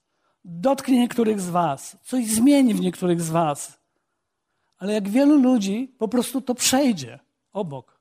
[0.45, 3.79] dotknie niektórych z was, coś zmieni w niektórych z was.
[4.77, 7.19] Ale jak wielu ludzi po prostu to przejdzie
[7.53, 7.99] obok.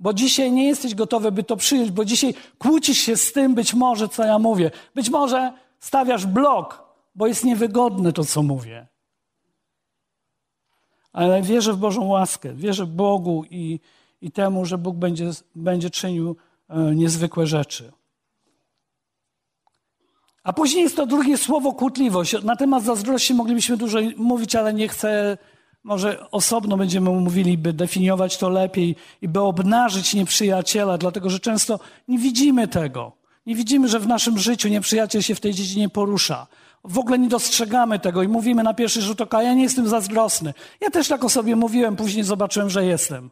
[0.00, 3.74] Bo dzisiaj nie jesteś gotowy, by to przyjąć, bo dzisiaj kłócisz się z tym być
[3.74, 4.70] może, co ja mówię.
[4.94, 8.86] Być może stawiasz blok bo jest niewygodne to, co mówię.
[11.12, 13.80] Ale wierzę w Bożą łaskę, wierzę Bogu i,
[14.20, 16.36] i temu, że Bóg będzie, będzie czynił
[16.68, 17.92] e, niezwykłe rzeczy.
[20.44, 22.42] A później jest to drugie słowo kłótliwość.
[22.42, 25.38] Na temat zazdrości moglibyśmy dużo mówić, ale nie chcę,
[25.84, 31.80] może osobno będziemy mówili, by definiować to lepiej i by obnażyć nieprzyjaciela, dlatego że często
[32.08, 33.12] nie widzimy tego.
[33.46, 36.46] Nie widzimy, że w naszym życiu nieprzyjaciel się w tej dziedzinie porusza.
[36.84, 40.54] W ogóle nie dostrzegamy tego i mówimy na pierwszy rzut oka, ja nie jestem zazdrosny.
[40.80, 43.30] Ja też tak o sobie mówiłem, później zobaczyłem, że jestem.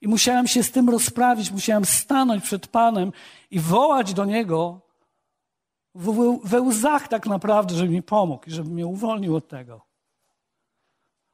[0.00, 3.12] I musiałem się z tym rozprawić, musiałem stanąć przed Panem
[3.50, 4.80] i wołać do Niego
[6.44, 9.86] we łzach tak naprawdę, żeby mi pomógł i żeby mnie uwolnił od tego.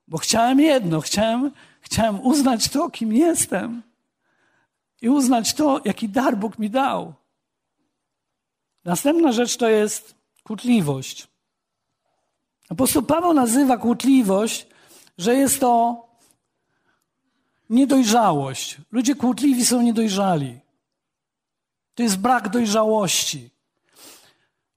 [0.09, 1.51] Bo chciałem jedno, chciałem,
[1.81, 3.83] chciałem uznać to, kim jestem
[5.01, 7.15] i uznać to, jaki dar Bóg mi dał.
[8.85, 11.32] Następna rzecz to jest kłótliwość.
[12.73, 14.67] Apostoł Paweł nazywa kłótliwość,
[15.19, 16.03] że jest to
[17.71, 18.77] niedojrzałość.
[18.93, 20.61] Ludzie kłótliwi są niedojrzali.
[21.95, 23.51] To jest brak dojrzałości.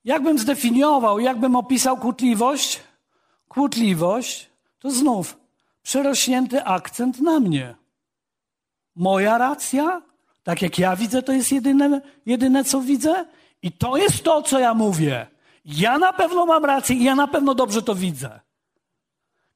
[0.03, 2.79] Jakbym zdefiniował, jakbym opisał kłótliwość?
[3.47, 5.37] Kłótliwość to znów
[5.83, 7.75] przerośnięty akcent na mnie.
[8.95, 10.01] Moja racja,
[10.43, 13.25] tak jak ja widzę, to jest jedyne, jedyne co widzę,
[13.61, 15.34] i to jest to, co ja mówię.
[15.65, 18.39] Ja na pewno mam rację i ja na pewno dobrze to widzę.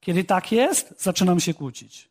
[0.00, 2.10] Kiedy tak jest, zaczynam się kłócić.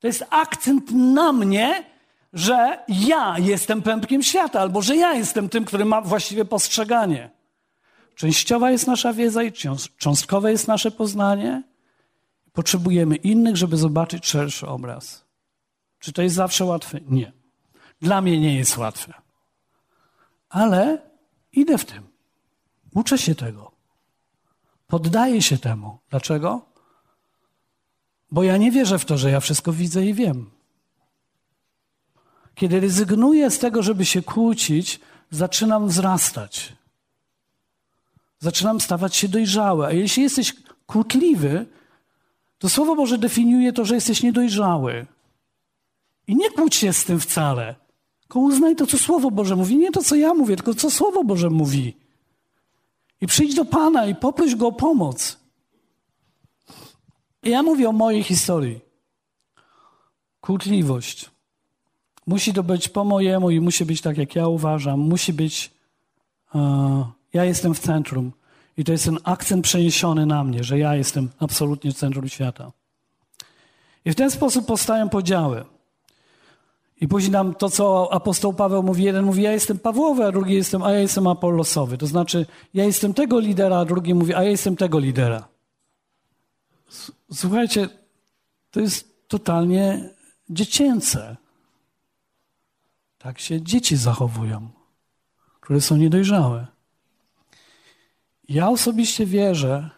[0.00, 1.84] To jest akcent na mnie,
[2.32, 7.30] że ja jestem pępkiem świata, albo że ja jestem tym, który ma właściwie postrzeganie.
[8.14, 9.52] Częściowa jest nasza wiedza i
[9.96, 11.62] cząstkowe jest nasze poznanie.
[12.52, 15.24] Potrzebujemy innych, żeby zobaczyć szerszy obraz.
[15.98, 17.00] Czy to jest zawsze łatwe?
[17.08, 17.32] Nie.
[18.00, 19.14] Dla mnie nie jest łatwe.
[20.48, 21.11] Ale
[21.52, 22.02] idę w tym.
[22.94, 23.72] Uczę się tego.
[24.86, 25.98] Poddaję się temu.
[26.10, 26.66] Dlaczego?
[28.30, 30.50] Bo ja nie wierzę w to, że ja wszystko widzę i wiem.
[32.54, 36.72] Kiedy rezygnuję z tego, żeby się kłócić, zaczynam wzrastać.
[38.38, 39.86] Zaczynam stawać się dojrzały.
[39.86, 40.54] A jeśli jesteś
[40.86, 41.66] kłótliwy,
[42.58, 45.06] to Słowo Boże definiuje to, że jesteś niedojrzały.
[46.26, 47.81] I nie kłóć się z tym wcale.
[48.32, 49.76] Tylko uznaj to, co Słowo Boże mówi.
[49.76, 51.96] Nie to, co ja mówię, tylko co Słowo Boże mówi.
[53.20, 55.38] I przyjdź do Pana i poproś Go o pomoc.
[57.42, 58.80] I ja mówię o mojej historii.
[60.40, 61.30] Kłótliwość.
[62.26, 65.00] Musi to być po mojemu i musi być tak, jak ja uważam.
[65.00, 65.70] Musi być.
[66.54, 68.32] Uh, ja jestem w centrum.
[68.76, 72.72] I to jest ten akcent przeniesiony na mnie, że ja jestem absolutnie w centrum świata.
[74.04, 75.64] I w ten sposób powstają podziały.
[77.02, 80.54] I później nam to, co apostoł Paweł mówi, jeden mówi, ja jestem Pawłowy, a drugi
[80.54, 81.98] jestem, a ja jestem Apollosowy.
[81.98, 85.48] To znaczy, ja jestem tego lidera, a drugi mówi, a ja jestem tego lidera.
[87.32, 87.88] Słuchajcie,
[88.70, 90.10] to jest totalnie
[90.50, 91.36] dziecięce.
[93.18, 94.68] Tak się dzieci zachowują,
[95.60, 96.66] które są niedojrzałe.
[98.48, 99.90] Ja osobiście wierzę,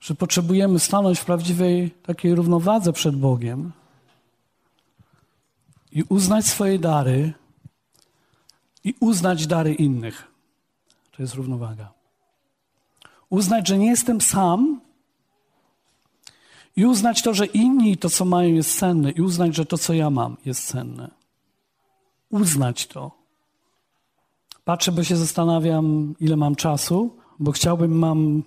[0.00, 3.72] że potrzebujemy stanąć w prawdziwej takiej równowadze przed Bogiem
[5.92, 7.32] i uznać swoje dary
[8.84, 10.32] i uznać dary innych.
[11.10, 11.92] To jest równowaga.
[13.30, 14.80] Uznać, że nie jestem sam
[16.76, 19.94] i uznać to, że inni to, co mają, jest cenne i uznać, że to, co
[19.94, 21.10] ja mam, jest cenne.
[22.30, 23.10] Uznać to.
[24.64, 28.42] Patrzę, bo się zastanawiam, ile mam czasu, bo chciałbym, mam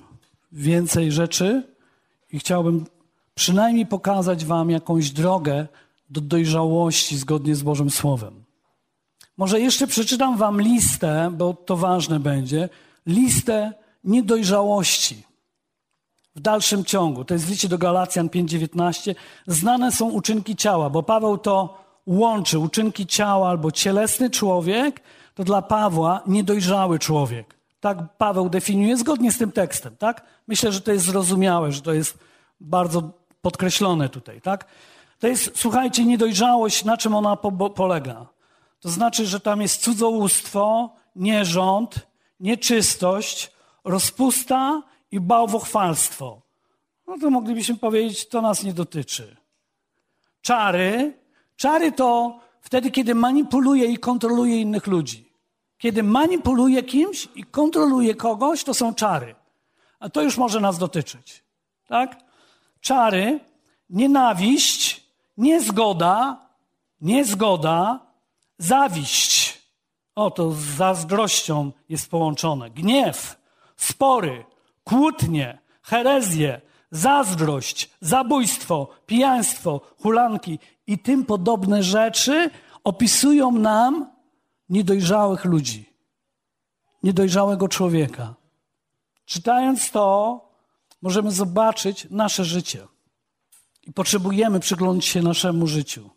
[0.52, 1.64] więcej rzeczy
[2.32, 2.86] i chciałbym
[3.36, 5.68] przynajmniej pokazać Wam jakąś drogę,
[6.10, 8.44] do dojrzałości zgodnie z Bożym Słowem.
[9.38, 12.70] Może jeszcze przeczytam Wam listę, bo to ważne będzie,
[13.06, 15.24] listę niedojrzałości
[16.36, 17.26] w dalszym ciągu.
[17.26, 19.16] To jest w liście do Galacjan 5:19.
[19.48, 22.60] Znane są uczynki ciała, bo Paweł to łączy.
[22.60, 25.02] Uczynki ciała albo cielesny człowiek
[25.36, 27.56] to dla Pawła niedojrzały człowiek.
[27.80, 30.26] Tak Paweł definiuje zgodnie z tym tekstem, tak?
[30.48, 32.18] Myślę, że to jest zrozumiałe, że to jest
[32.60, 33.10] bardzo
[33.42, 34.66] podkreślone tutaj, tak?
[35.20, 38.26] To jest, słuchajcie, niedojrzałość, na czym ona po, polega.
[38.80, 42.08] To znaczy, że tam jest cudzołóstwo, nierząd,
[42.40, 43.52] nieczystość,
[43.84, 46.42] rozpusta i bałwochwalstwo.
[47.08, 49.36] No to moglibyśmy powiedzieć, to nas nie dotyczy.
[50.42, 51.14] Czary.
[51.56, 55.32] Czary to wtedy, kiedy manipuluje i kontroluje innych ludzi.
[55.78, 59.36] Kiedy manipuluje kimś i kontroluje kogoś, to są czary.
[60.00, 61.44] A to już może nas dotyczyć.
[61.88, 62.18] Tak?
[62.82, 63.40] Czary,
[63.90, 65.05] nienawiść,
[65.38, 66.48] niezgoda,
[67.02, 68.00] niezgoda,
[68.58, 69.62] zawiść.
[70.16, 72.70] O, to z zazdrością jest połączone.
[72.70, 73.40] Gniew,
[73.78, 74.46] spory,
[74.84, 76.62] kłótnie, herezje,
[76.92, 82.50] zazdrość, zabójstwo, pijaństwo, hulanki i tym podobne rzeczy
[82.84, 84.12] opisują nam
[84.70, 85.94] niedojrzałych ludzi,
[87.04, 88.36] niedojrzałego człowieka.
[89.26, 90.42] Czytając to,
[91.02, 92.88] możemy zobaczyć nasze życie
[93.86, 96.10] i potrzebujemy przyglądać się naszemu życiu.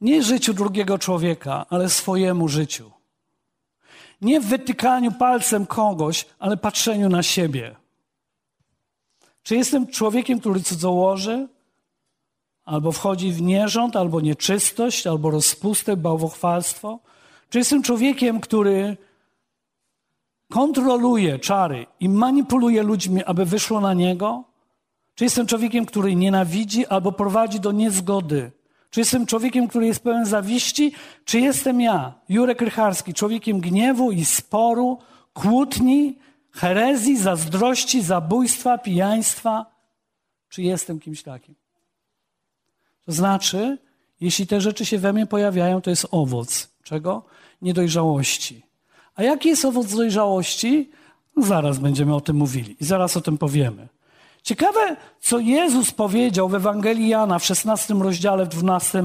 [0.00, 2.90] Nie życiu drugiego człowieka, ale swojemu życiu.
[4.20, 7.76] Nie w wytykaniu palcem kogoś, ale patrzeniu na siebie.
[9.42, 11.48] Czy jestem człowiekiem, który cudzołoży,
[12.64, 16.98] albo wchodzi w nierząd, albo nieczystość, albo rozpustę, bałwochwalstwo?
[17.50, 18.96] Czy jestem człowiekiem, który
[20.50, 24.44] kontroluje czary i manipuluje ludźmi, aby wyszło na niego?
[25.14, 28.52] Czy jestem człowiekiem, który nienawidzi albo prowadzi do niezgody?
[28.90, 30.92] Czy jestem człowiekiem, który jest pełen zawiści?
[31.24, 34.98] Czy jestem ja, Jurek Rycharski, człowiekiem gniewu i sporu,
[35.32, 36.18] kłótni,
[36.50, 39.66] herezji, zazdrości, zabójstwa, pijaństwa?
[40.48, 41.54] Czy jestem kimś takim?
[43.06, 43.78] To znaczy,
[44.20, 46.68] jeśli te rzeczy się we mnie pojawiają, to jest owoc.
[46.82, 47.24] Czego?
[47.62, 48.62] Niedojrzałości.
[49.14, 50.90] A jaki jest owoc dojrzałości?
[51.36, 53.88] zaraz będziemy o tym mówili i zaraz o tym powiemy.
[54.42, 59.02] Ciekawe, co Jezus powiedział w Ewangelii Jana w 16 rozdziale, w 12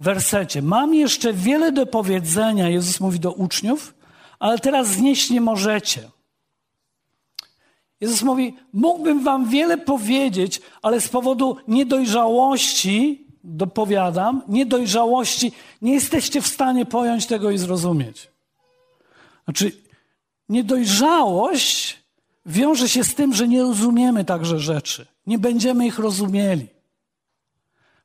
[0.00, 0.62] wersecie.
[0.62, 3.94] Mam jeszcze wiele do powiedzenia, Jezus mówi do uczniów,
[4.38, 6.08] ale teraz znieść nie możecie.
[8.00, 15.52] Jezus mówi, mógłbym wam wiele powiedzieć, ale z powodu niedojrzałości, dopowiadam, niedojrzałości,
[15.82, 18.30] nie jesteście w stanie pojąć tego i zrozumieć.
[19.44, 19.72] Znaczy,
[20.48, 22.05] niedojrzałość
[22.46, 25.06] wiąże się z tym, że nie rozumiemy także rzeczy.
[25.26, 26.68] Nie będziemy ich rozumieli.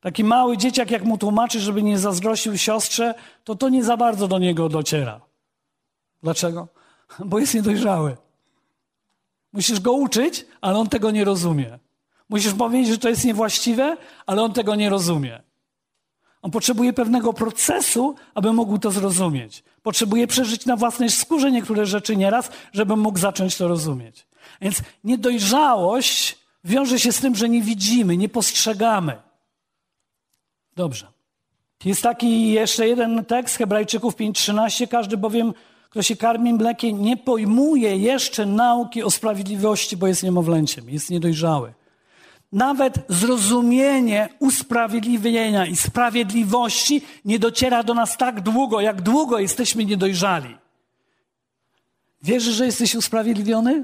[0.02, 3.14] Taki mały dzieciak, jak mu tłumaczy, żeby nie zazdrościł siostrze,
[3.44, 5.22] to to nie za bardzo do niego dociera.
[6.24, 6.68] Dlaczego?
[7.20, 8.18] Bo jest niedojrzały.
[9.54, 11.80] Musisz go uczyć, ale on tego nie rozumie.
[12.30, 15.42] Musisz powiedzieć, że to jest niewłaściwe, ale on tego nie rozumie.
[16.42, 19.64] On potrzebuje pewnego procesu, aby mógł to zrozumieć.
[19.84, 24.28] Potrzebuje przeżyć na własnej skórze niektóre rzeczy nieraz, żeby mógł zacząć to rozumieć.
[24.62, 29.22] Więc niedojrzałość wiąże się z tym, że nie widzimy, nie postrzegamy.
[30.76, 31.08] Dobrze.
[31.86, 34.88] Jest taki jeszcze jeden tekst Hebrajczyków 5:13.
[34.88, 35.54] Każdy bowiem,
[35.90, 41.74] kto się karmi mlekiem, nie pojmuje jeszcze nauki o sprawiedliwości, bo jest niemowlęciem, jest niedojrzały.
[42.52, 50.58] Nawet zrozumienie usprawiedliwienia i sprawiedliwości nie dociera do nas tak długo, jak długo jesteśmy niedojrzali.
[52.24, 53.84] Wierzysz, że jesteś usprawiedliwiony?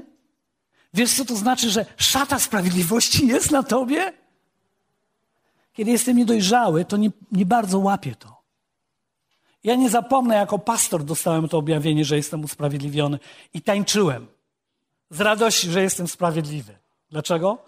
[0.94, 4.12] Wiesz, co to znaczy, że szata sprawiedliwości jest na tobie?
[5.72, 8.38] Kiedy jestem niedojrzały, to nie, nie bardzo łapię to.
[9.64, 13.18] Ja nie zapomnę, jako pastor dostałem to objawienie, że jestem usprawiedliwiony
[13.54, 14.26] i tańczyłem
[15.10, 16.78] z radości, że jestem sprawiedliwy.
[17.10, 17.58] Dlaczego?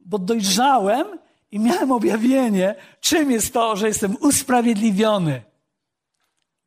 [0.00, 1.06] Bo dojrzałem
[1.50, 5.42] i miałem objawienie, czym jest to, że jestem usprawiedliwiony.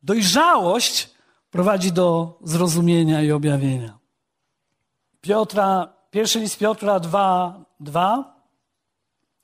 [0.02, 1.10] Dojrzałość
[1.50, 3.99] prowadzi do zrozumienia i objawienia.
[5.20, 8.40] Piotra, pierwszy list Piotra 2, 2.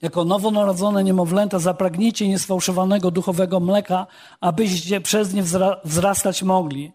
[0.02, 4.06] Jako nowonarodzone niemowlęta zapragnijcie niesfałszowanego duchowego mleka,
[4.40, 5.42] abyście przez nie
[5.84, 6.92] wzrastać mogli.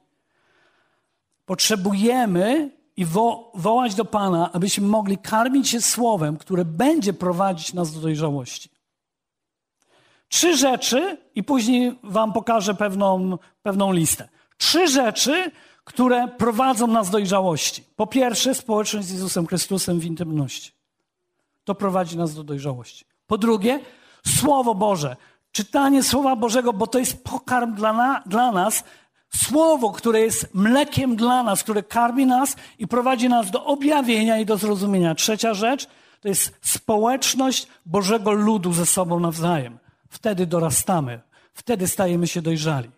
[1.46, 7.94] Potrzebujemy i wo wołać do Pana, abyśmy mogli karmić się słowem, które będzie prowadzić nas
[7.94, 8.70] do dojrzałości.
[10.28, 14.30] Trzy rzeczy, i później Wam pokażę pewną, pewną listę.
[14.58, 15.52] Trzy rzeczy,
[15.92, 17.84] które prowadzą nas do dojrzałości.
[17.96, 20.72] Po pierwsze, społeczność z Jezusem Chrystusem w intymności.
[21.64, 23.06] To prowadzi nas do dojrzałości.
[23.28, 23.80] Po drugie,
[24.28, 25.16] Słowo Boże.
[25.52, 28.84] Czytanie Słowa Bożego, bo to jest pokarm dla, na, dla nas,
[29.36, 34.46] Słowo, które jest mlekiem dla nas, które karmi nas i prowadzi nas do objawienia i
[34.46, 35.16] do zrozumienia.
[35.16, 35.88] Trzecia rzecz
[36.22, 39.78] to jest społeczność Bożego ludu ze sobą nawzajem.
[40.10, 41.20] Wtedy dorastamy,
[41.54, 42.90] wtedy stajemy się dojrzali.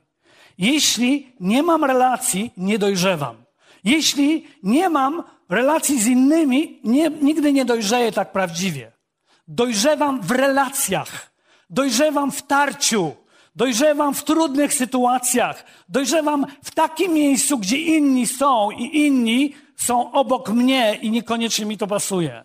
[0.57, 3.35] Jeśli nie mam relacji, nie dojrzewam.
[3.83, 8.91] Jeśli nie mam relacji z innymi, nie, nigdy nie dojrzeję tak prawdziwie.
[9.47, 11.31] Dojrzewam w relacjach,
[11.69, 13.15] dojrzewam w tarciu,
[13.55, 20.49] dojrzewam w trudnych sytuacjach, dojrzewam w takim miejscu, gdzie inni są i inni są obok
[20.49, 22.43] mnie i niekoniecznie mi to pasuje.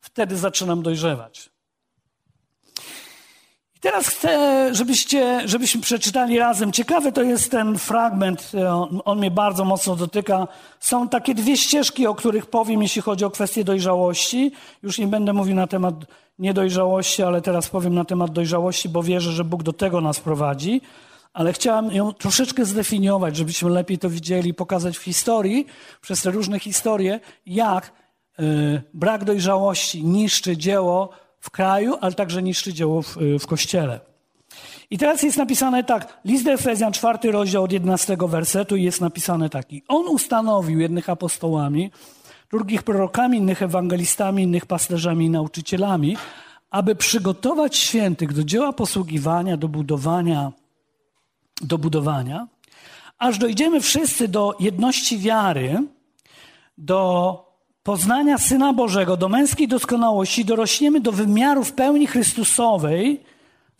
[0.00, 1.51] Wtedy zaczynam dojrzewać.
[3.82, 6.72] Teraz chcę, żebyście, żebyśmy przeczytali razem.
[6.72, 10.48] Ciekawy to jest ten fragment, on, on, mnie bardzo mocno dotyka.
[10.80, 14.52] Są takie dwie ścieżki, o których powiem, jeśli chodzi o kwestię dojrzałości.
[14.82, 15.94] Już nie będę mówił na temat
[16.38, 20.80] niedojrzałości, ale teraz powiem na temat dojrzałości, bo wierzę, że Bóg do tego nas prowadzi.
[21.32, 25.66] ale chciałam ją troszeczkę zdefiniować, żebyśmy lepiej to widzieli, pokazać w historii,
[26.00, 27.92] przez te różne historie, jak
[28.40, 34.00] y, brak dojrzałości niszczy dzieło w kraju, ale także niszczy dzieło w, y, w kościele.
[34.90, 39.50] I teraz jest napisane tak, list do Efezjan, czwarty rozdział od 11 wersetu jest napisane
[39.50, 39.82] taki.
[39.88, 41.90] On ustanowił jednych apostołami,
[42.50, 46.16] drugich prorokami, innych ewangelistami, innych pasterzami i nauczycielami,
[46.70, 50.52] aby przygotować świętych do dzieła posługiwania, do budowania,
[51.60, 52.48] do budowania,
[53.18, 55.82] aż dojdziemy wszyscy do jedności wiary,
[56.78, 57.51] do
[57.82, 63.20] poznania Syna Bożego, do męskiej doskonałości, dorośniemy do wymiarów pełni Chrystusowej,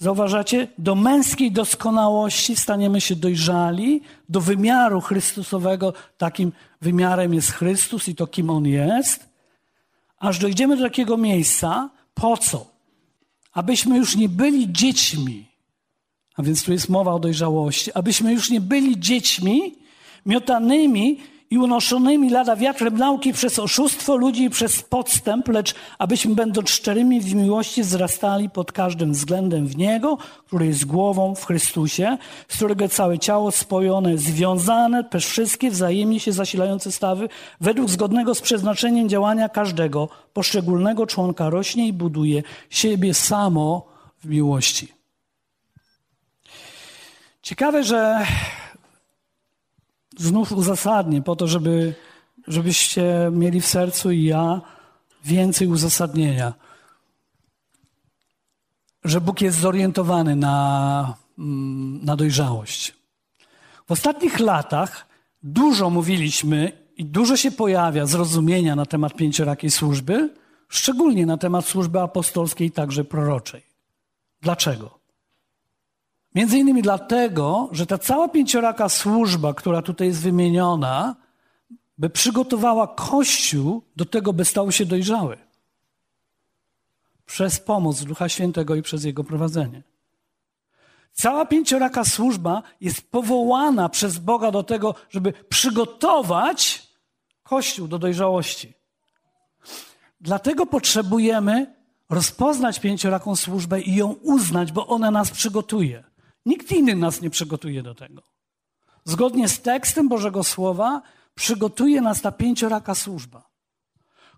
[0.03, 0.69] Zauważacie?
[0.79, 5.93] Do męskiej doskonałości staniemy się dojrzali, do wymiaru Chrystusowego.
[6.19, 9.29] Takim wymiarem jest Chrystus i to, kim On jest.
[10.19, 11.91] Aż dojdziemy do takiego miejsca.
[12.15, 12.67] Po co?
[13.53, 15.49] Abyśmy już nie byli dziećmi.
[16.37, 17.93] A więc tu jest mowa o dojrzałości.
[17.93, 19.75] Abyśmy już nie byli dziećmi
[20.27, 21.21] miotanymi
[21.53, 27.21] i unoszonymi lada wiatrem nauki przez oszustwo ludzi i przez podstęp, lecz abyśmy będąc szczerymi
[27.21, 32.89] w miłości wzrastali pod każdym względem w Niego, który jest głową w Chrystusie, z którego
[32.89, 37.29] całe ciało spojone, związane przez wszystkie wzajemnie się zasilające stawy,
[37.61, 43.87] według zgodnego z przeznaczeniem działania każdego poszczególnego członka rośnie i buduje siebie samo
[44.25, 44.89] w miłości.
[47.43, 48.27] Ciekawe, że
[50.19, 51.95] znów uzasadnię, po to, żeby,
[52.49, 54.61] żebyście mieli w sercu i ja
[55.25, 56.55] więcej uzasadnienia.
[59.05, 62.95] Że Bóg jest zorientowany na, mm, na dojrzałość.
[63.87, 65.07] W ostatnich latach
[65.43, 70.35] dużo mówiliśmy i dużo się pojawia zrozumienia na temat pięciorakiej służby,
[70.69, 73.63] szczególnie na temat służby apostolskiej, także proroczej.
[74.43, 75.02] Dlaczego?
[76.35, 81.17] Między innymi dlatego, że ta cała pięcioraka służba, która tutaj jest wymieniona,
[81.99, 85.39] by przygotowała Kościół do tego, by stał się dojrzały.
[87.27, 89.83] Przez pomoc Ducha Świętego i przez Jego prowadzenie.
[91.13, 96.89] Cała pięcioraka służba jest powołana przez Boga do tego, żeby przygotować
[97.43, 98.75] Kościół do dojrzałości.
[100.21, 101.75] Dlatego potrzebujemy
[102.11, 106.12] rozpoznać pięcioraką służbę i ją uznać, bo ona nas przygotuje.
[106.47, 108.23] Nikt inny nas nie przygotuje do tego.
[109.05, 111.03] Zgodnie z tekstem Bożego Słowa
[111.35, 113.49] przygotuje nas ta pięcioraka służba.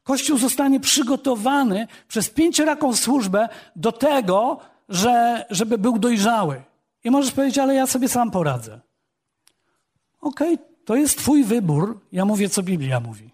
[0.02, 6.62] Kościół zostanie przygotowany przez pięcioraką służbę do tego, że, żeby był dojrzały.
[7.04, 8.80] I możesz powiedzieć, ale ja sobie sam poradzę.
[10.20, 12.00] Okej, okay, to jest Twój wybór.
[12.12, 13.30] Ja mówię, co Biblia mówi.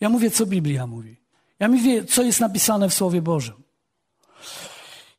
[0.00, 1.16] Ja mówię, co Biblia mówi.
[1.58, 3.62] Ja mówię, co jest napisane w Słowie Bożym.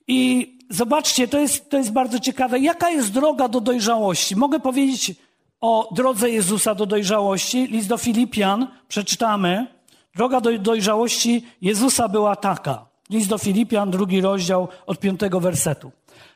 [0.08, 2.60] I zobaczcie, to jest, to jest bardzo ciekawe.
[2.60, 4.36] Jaka jest droga do dojrzałości?
[4.36, 5.16] Mogę powiedzieć
[5.62, 7.68] o drodze Jezusa do dojrzałości.
[7.68, 9.68] List do Filipian przeczytamy.
[10.16, 12.86] Droga do dojrzałości Jezusa była taka.
[13.10, 15.92] List do Filipian, drugi rozdział od piątego wersetu.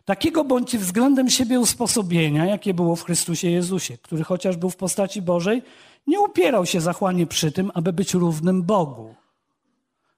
[0.05, 5.21] Takiego bądźcie względem siebie usposobienia, jakie było w Chrystusie Jezusie, który chociaż był w postaci
[5.21, 5.61] Bożej,
[6.07, 9.15] nie upierał się zachłanie przy tym, aby być równym Bogu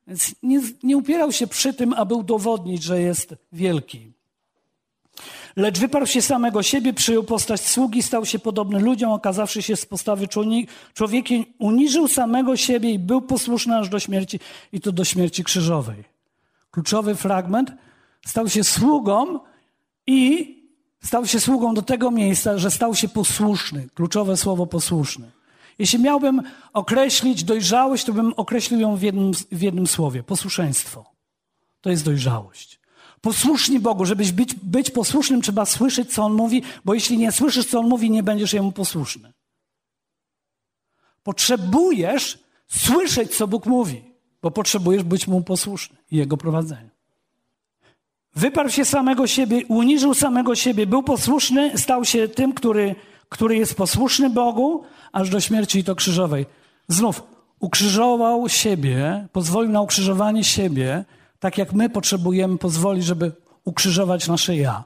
[0.08, 4.14] więc nie, nie upierał się przy tym, aby udowodnić, że jest wielki.
[5.56, 9.86] Lecz wyparł się samego siebie, przyjął postać sługi, stał się podobny ludziom, okazawszy się z
[9.86, 10.28] postawy
[10.94, 14.40] człowiekiem, uniżył samego siebie i był posłuszny aż do śmierci,
[14.72, 16.04] i to do śmierci krzyżowej.
[16.72, 17.72] Kluczowy fragment.
[18.26, 19.40] Stał się sługą
[20.08, 20.54] i
[21.04, 23.88] stał się sługą do tego miejsca, że stał się posłuszny.
[23.94, 25.32] Kluczowe słowo posłuszny.
[25.80, 26.42] Jeśli miałbym
[26.74, 30.24] określić dojrzałość, to bym określił ją w jednym, w jednym słowie.
[30.24, 31.06] Posłuszeństwo.
[31.82, 32.80] To jest dojrzałość.
[33.22, 34.06] Posłuszni Bogu.
[34.06, 37.90] Żebyś być, być posłusznym, trzeba słyszeć, co On mówi, bo jeśli nie słyszysz, co On
[37.90, 39.34] mówi, nie będziesz Jemu posłuszny.
[41.24, 44.04] Potrzebujesz słyszeć, co Bóg mówi,
[44.42, 46.90] bo potrzebujesz być Mu posłuszny i Jego prowadzeniu.
[48.36, 52.96] Wyparł się samego siebie, uniżył samego siebie, był posłuszny, stał się tym, który
[53.30, 56.46] który jest posłuszny Bogu, aż do śmierci i to krzyżowej.
[56.88, 57.24] Znów
[57.60, 61.06] ukrzyżował siebie, pozwolił na ukrzyżowanie siebie,
[61.40, 63.32] tak jak my potrzebujemy pozwolić, żeby
[63.64, 64.84] ukrzyżować nasze ja.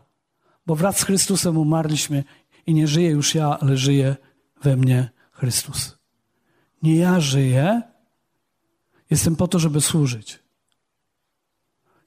[0.65, 2.23] Bo wraz z Chrystusem umarliśmy
[2.67, 4.15] i nie żyję już ja, ale żyje
[4.61, 5.97] we mnie Chrystus.
[6.83, 7.81] Nie ja żyję,
[9.09, 10.39] jestem po to, żeby służyć.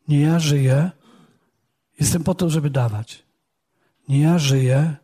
[0.09, 0.91] Nie ja żyję,
[2.01, 3.23] jestem po to, żeby dawać.
[4.09, 4.97] Nie ja żyję,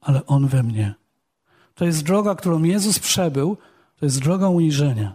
[0.00, 0.94] ale On we mnie.
[1.74, 3.56] To jest droga, którą Jezus przebył,
[4.00, 5.14] to jest droga uniżenia.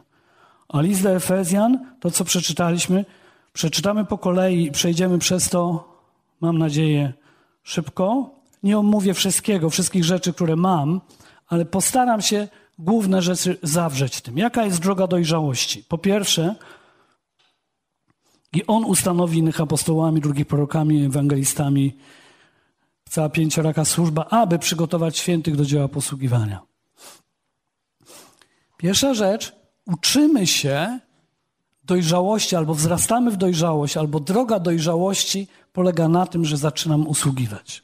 [0.67, 3.05] A list do Efezjan, to co przeczytaliśmy,
[3.53, 5.93] przeczytamy po kolei i przejdziemy przez to,
[6.41, 7.13] mam nadzieję,
[7.63, 8.29] szybko.
[8.63, 11.01] Nie omówię wszystkiego, wszystkich rzeczy, które mam,
[11.47, 12.47] ale postaram się
[12.79, 14.37] główne rzeczy zawrzeć w tym.
[14.37, 15.83] Jaka jest droga dojrzałości?
[15.83, 16.55] Po pierwsze,
[18.53, 21.97] i on ustanowi innych apostołami, drugich prorokami, ewangelistami,
[23.09, 26.61] cała pięcioraka służba, aby przygotować świętych do dzieła posługiwania.
[28.77, 30.99] Pierwsza rzecz, uczymy się
[31.83, 37.83] dojrzałości, albo wzrastamy w dojrzałość, albo droga dojrzałości polega na tym, że zaczynam usługiwać.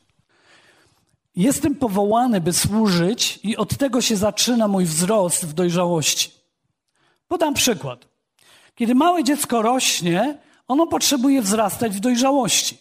[1.36, 6.32] Jestem powołany, by służyć, i od tego się zaczyna mój wzrost w dojrzałości.
[7.28, 8.08] Podam przykład.
[8.76, 12.78] Kiedy małe dziecko rośnie, ono potrzebuje wzrastać w dojrzałości.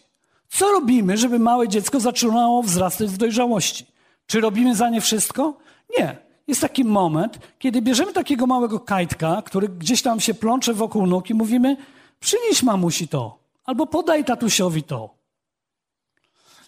[0.51, 3.87] Co robimy, żeby małe dziecko zaczynało wzrastać w dojrzałości?
[4.27, 5.59] Czy robimy za nie wszystko?
[5.99, 6.17] Nie.
[6.47, 11.31] Jest taki moment, kiedy bierzemy takiego małego kajtka, który gdzieś tam się plącze wokół nóg
[11.31, 11.77] i mówimy,
[12.21, 15.15] przynieś mamusi to, albo podaj tatusiowi to.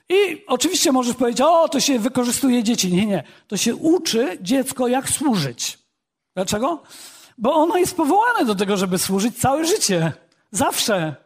[0.09, 2.93] I oczywiście możesz powiedzieć, o, to się wykorzystuje dzieci.
[2.93, 3.23] Nie, nie.
[3.49, 5.79] To się uczy dziecko, jak służyć.
[6.35, 6.83] Dlaczego?
[7.39, 10.13] Bo ono jest powołane do tego, żeby służyć całe życie.
[10.51, 11.17] Zawsze.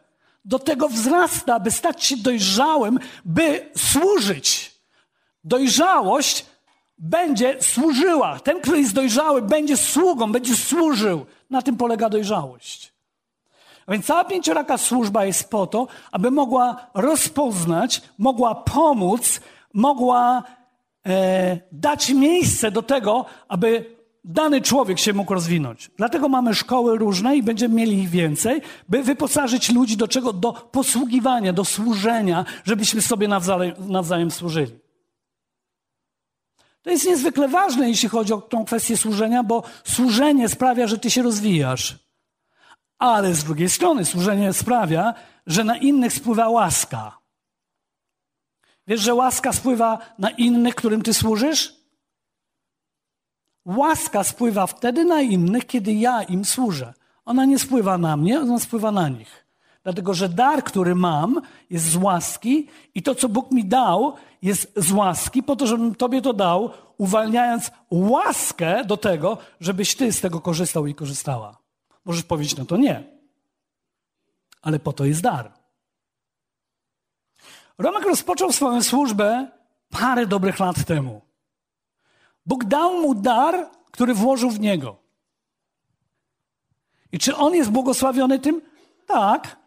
[0.47, 4.71] Do tego wzrasta, by stać się dojrzałym, by służyć.
[5.43, 6.45] Dojrzałość
[6.97, 8.39] będzie służyła.
[8.39, 11.25] Ten, który jest dojrzały, będzie sługą, będzie służył.
[11.49, 12.93] Na tym polega dojrzałość.
[13.87, 19.41] A więc cała pięcioraka służba jest po to, aby mogła rozpoznać, mogła pomóc,
[19.73, 20.43] mogła
[21.05, 23.96] e, dać miejsce do tego, aby
[24.27, 25.91] dany człowiek się mógł rozwinąć.
[25.97, 30.33] Dlatego mamy szkoły różne i będziemy mieli ich więcej, by wyposażyć ludzi do czego?
[30.33, 34.71] Do posługiwania, do służenia, żebyśmy sobie nawzajem, nawzajem służyli.
[36.81, 41.11] To jest niezwykle ważne, jeśli chodzi o tą kwestię służenia, bo służenie sprawia, że ty
[41.11, 41.99] się rozwijasz.
[42.99, 45.13] Ale z drugiej strony służenie sprawia,
[45.47, 47.17] że na innych spływa łaska.
[48.87, 51.77] Wiesz, że łaska spływa na innych, którym ty służysz?
[53.67, 56.93] Łaska spływa wtedy na innych, kiedy ja im służę.
[57.25, 59.45] Ona nie spływa na mnie, ona spływa na nich.
[59.83, 64.73] Dlatego, że dar, który mam, jest z łaski i to, co Bóg mi dał, jest
[64.75, 70.21] z łaski, po to, żebym Tobie to dał, uwalniając łaskę do tego, żebyś Ty z
[70.21, 71.57] tego korzystał i korzystała.
[72.05, 73.03] Możesz powiedzieć, no to nie.
[74.61, 75.53] Ale po to jest dar.
[77.77, 79.51] Romek rozpoczął swoją służbę
[79.89, 81.26] parę dobrych lat temu.
[82.47, 84.95] Bóg dał mu dar, który włożył w niego.
[87.11, 88.61] I czy on jest błogosławiony tym?
[89.07, 89.57] Tak,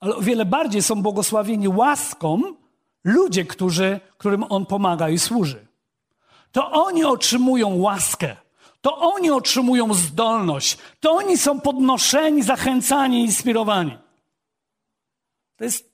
[0.00, 2.42] ale o wiele bardziej są błogosławieni łaską
[3.04, 5.66] ludzie, którzy, którym on pomaga i służy.
[6.52, 8.36] To oni otrzymują łaskę.
[8.80, 10.78] To oni otrzymują zdolność.
[11.00, 13.98] To oni są podnoszeni, zachęcani, inspirowani.
[15.56, 15.92] To jest,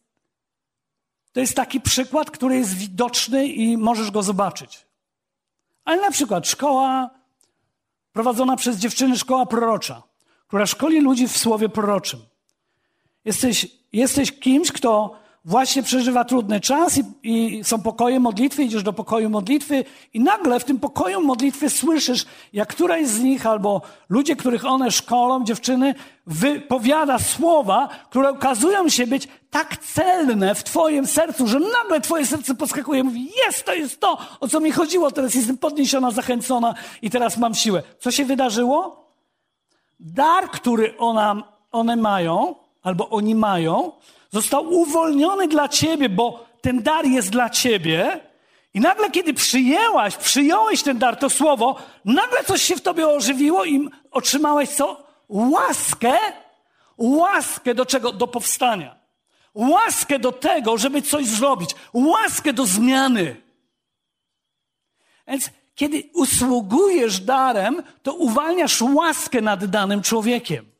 [1.33, 4.86] to jest taki przykład, który jest widoczny i możesz go zobaczyć.
[5.87, 7.11] Ale na przykład szkoła
[8.12, 10.03] prowadzona przez dziewczyny, szkoła prorocza,
[10.49, 12.20] która szkoli ludzi w słowie proroczym.
[13.24, 18.93] Jesteś, jesteś kimś, kto właśnie przeżywa trudny czas i, i, są pokoje modlitwy, idziesz do
[18.93, 19.84] pokoju modlitwy
[20.14, 24.91] i nagle w tym pokoju modlitwy słyszysz, jak któraś z nich albo ludzie, których one
[24.91, 25.95] szkolą, dziewczyny,
[26.26, 32.55] wypowiada słowa, które okazują się być tak celne w twoim sercu, że nagle twoje serce
[32.55, 36.75] podskakuje i mówi, jest, to jest to, o co mi chodziło, teraz jestem podniesiona, zachęcona
[37.03, 37.83] i teraz mam siłę.
[37.99, 39.07] Co się wydarzyło?
[40.01, 41.43] Dar, który ona,
[41.73, 43.93] one mają, albo oni mają,
[44.31, 48.21] został uwolniony dla ciebie, bo ten dar jest dla ciebie.
[48.75, 53.65] I nagle, kiedy przyjęłaś, przyjąłeś ten dar, to słowo, nagle coś się w tobie ożywiło
[53.65, 55.07] i otrzymałeś co?
[55.29, 56.19] Łaskę,
[56.99, 58.13] łaskę do czego?
[58.13, 58.96] Do powstania.
[59.57, 61.71] Łaskę do tego, żeby coś zrobić.
[61.93, 63.37] Łaskę do zmiany.
[65.29, 70.77] Więc kiedy usługujesz darem, to uwalniasz łaskę nad danym człowiekiem.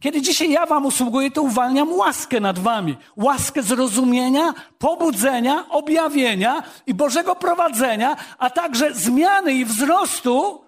[0.00, 2.96] Kiedy dzisiaj ja wam usługuję, to uwalniam łaskę nad wami.
[3.16, 10.64] Łaskę zrozumienia, pobudzenia, objawienia i Bożego prowadzenia, a także zmiany i wzrostu.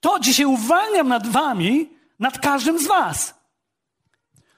[0.00, 3.39] To dzisiaj uwalniam nad wami, nad każdym z was.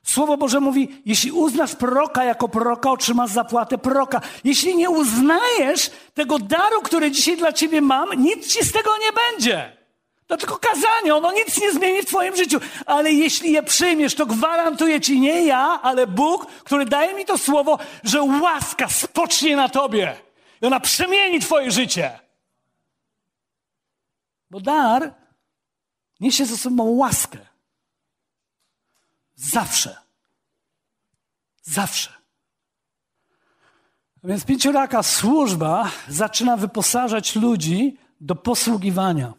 [0.02, 4.20] Słowo Boże mówi, jeśli uznasz proroka jako proroka, otrzymasz zapłatę proroka.
[4.44, 9.12] Jeśli nie uznajesz tego daru, który dzisiaj dla ciebie mam, nic ci z tego nie
[9.12, 9.76] będzie.
[10.26, 12.60] To tylko kazanie, ono nic nie zmieni w Twoim życiu.
[12.86, 17.38] Ale jeśli je przyjmiesz, to gwarantuję Ci nie ja, ale Bóg, który daje mi to
[17.38, 20.16] słowo, że łaska spocznie na Tobie
[20.62, 22.18] i ona przemieni Twoje życie.
[24.50, 25.14] Bo dar
[26.20, 27.51] niesie ze sobą łaskę.
[29.50, 29.96] Zawsze.
[31.62, 32.10] Zawsze.
[34.24, 39.34] A więc pięcioraka służba zaczyna wyposażać ludzi do posługiwania.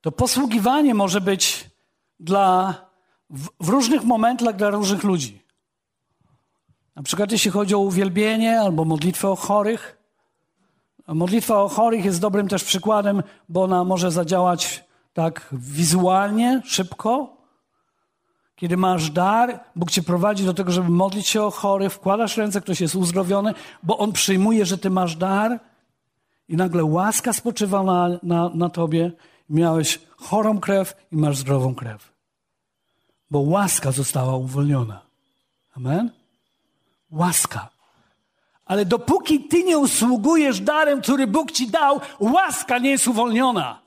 [0.00, 1.70] To posługiwanie może być
[2.20, 2.74] dla,
[3.30, 5.42] w, w różnych momentach dla różnych ludzi.
[6.96, 9.98] Na przykład jeśli chodzi o uwielbienie albo modlitwę o chorych.
[11.06, 17.41] Modlitwa o chorych jest dobrym też przykładem, bo ona może zadziałać tak wizualnie, szybko.
[18.56, 22.60] Kiedy masz dar, Bóg cię prowadzi do tego, żeby modlić się o chorych, wkładasz ręce,
[22.60, 25.60] ktoś jest uzdrowiony, bo On przyjmuje, że ty masz dar
[26.48, 29.12] i nagle łaska spoczywa na, na, na tobie.
[29.50, 32.12] Miałeś chorą krew i masz zdrową krew.
[33.30, 35.00] Bo łaska została uwolniona.
[35.76, 36.10] Amen?
[37.10, 37.68] Łaska.
[38.64, 43.81] Ale dopóki ty nie usługujesz darem, który Bóg ci dał, łaska nie jest uwolniona.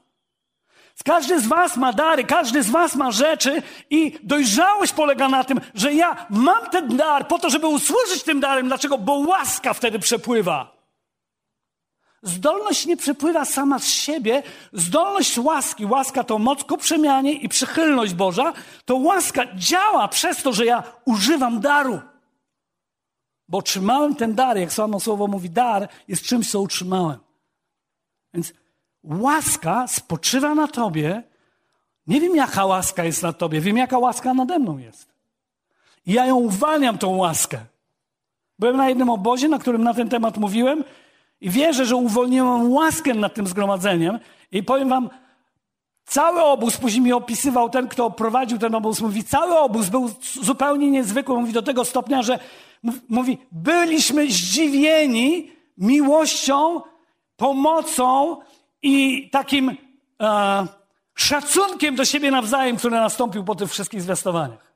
[1.03, 5.61] Każdy z was ma dary, każdy z was ma rzeczy i dojrzałość polega na tym,
[5.73, 8.67] że ja mam ten dar po to, żeby usłużyć tym darem.
[8.67, 8.97] Dlaczego?
[8.97, 10.75] Bo łaska wtedy przepływa.
[12.21, 14.43] Zdolność nie przepływa sama z siebie.
[14.73, 18.53] Zdolność łaski, łaska to moc ku przemianie i przychylność Boża,
[18.85, 21.99] to łaska działa przez to, że ja używam daru.
[23.47, 27.19] Bo otrzymałem ten dar, jak samo słowo mówi, dar jest czymś, co utrzymałem.
[28.33, 28.53] Więc
[29.05, 31.23] łaska spoczywa na tobie.
[32.07, 35.15] Nie wiem, jaka łaska jest na tobie, wiem, jaka łaska nade mną jest.
[36.05, 37.57] I ja ją uwalniam, tą łaskę.
[38.59, 40.83] Byłem na jednym obozie, na którym na ten temat mówiłem
[41.41, 44.19] i wierzę, że uwolniłem łaskę nad tym zgromadzeniem
[44.51, 45.09] i powiem wam,
[46.05, 50.09] cały obóz, później mi opisywał ten, kto prowadził ten obóz, mówi, cały obóz był
[50.41, 52.39] zupełnie niezwykły, mówi do tego stopnia, że
[53.09, 56.81] mówi, byliśmy zdziwieni miłością,
[57.37, 58.37] pomocą
[58.85, 59.77] i takim
[60.21, 60.67] e,
[61.15, 64.75] szacunkiem do siebie nawzajem, który nastąpił po tych wszystkich zwiastowaniach.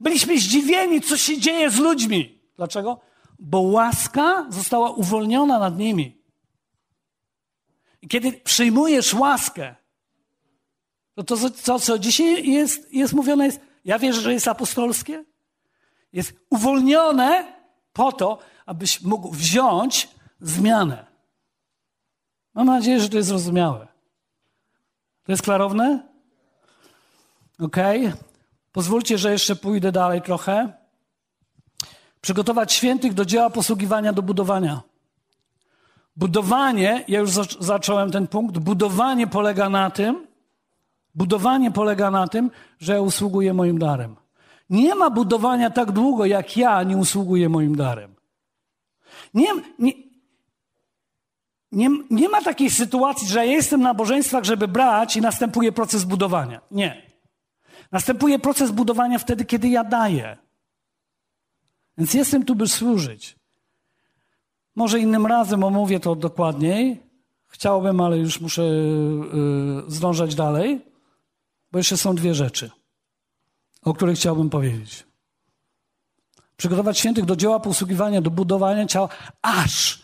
[0.00, 2.40] Byliśmy zdziwieni, co się dzieje z ludźmi.
[2.56, 3.00] Dlaczego?
[3.38, 6.22] Bo łaska została uwolniona nad nimi.
[8.02, 9.74] I kiedy przyjmujesz łaskę,
[11.14, 15.24] to to, co, co dzisiaj jest, jest mówione, jest, ja wierzę, że jest apostolskie,
[16.12, 17.56] jest uwolnione
[17.92, 20.08] po to, abyś mógł wziąć
[20.40, 21.11] zmianę.
[22.54, 23.88] Mam nadzieję, że to jest zrozumiałe.
[25.24, 26.08] To jest klarowne?
[27.60, 27.76] Ok.
[28.72, 30.72] Pozwólcie, że jeszcze pójdę dalej trochę.
[32.20, 34.80] Przygotować świętych do dzieła posługiwania, do budowania.
[36.16, 37.30] Budowanie, ja już
[37.60, 40.26] zacząłem ten punkt, budowanie polega na tym,
[41.14, 44.16] budowanie polega na tym, że ja usługuję moim darem.
[44.70, 48.14] Nie ma budowania tak długo, jak ja nie usługuję moim darem.
[49.34, 49.48] Nie,
[49.78, 49.92] nie,
[51.72, 56.04] nie, nie ma takiej sytuacji, że ja jestem na nabożeństwach, żeby brać i następuje proces
[56.04, 56.60] budowania.
[56.70, 57.02] Nie.
[57.92, 60.36] Następuje proces budowania wtedy, kiedy ja daję.
[61.98, 63.36] Więc jestem tu, by służyć.
[64.76, 67.02] Może innym razem omówię to dokładniej.
[67.46, 70.80] Chciałbym, ale już muszę yy, zdążać dalej,
[71.72, 72.70] bo jeszcze są dwie rzeczy,
[73.82, 75.06] o których chciałbym powiedzieć.
[76.56, 79.08] Przygotować świętych do dzieła posługiwania, do budowania ciała,
[79.42, 80.02] aż,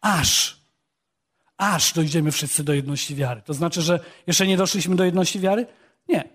[0.00, 0.55] aż
[1.56, 3.42] aż dojdziemy wszyscy do jedności wiary.
[3.42, 5.66] To znaczy, że jeszcze nie doszliśmy do jedności wiary?
[6.08, 6.28] Nie.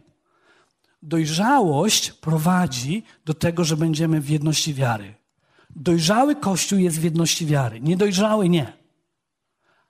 [1.01, 5.15] Dojrzałość prowadzi do tego, że będziemy w jedności wiary.
[5.76, 8.74] Dojrzały Kościół jest w jedności wiary, niedojrzały nie.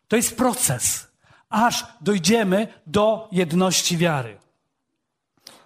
[0.08, 1.08] To jest proces,
[1.50, 4.38] aż dojdziemy do jedności wiary.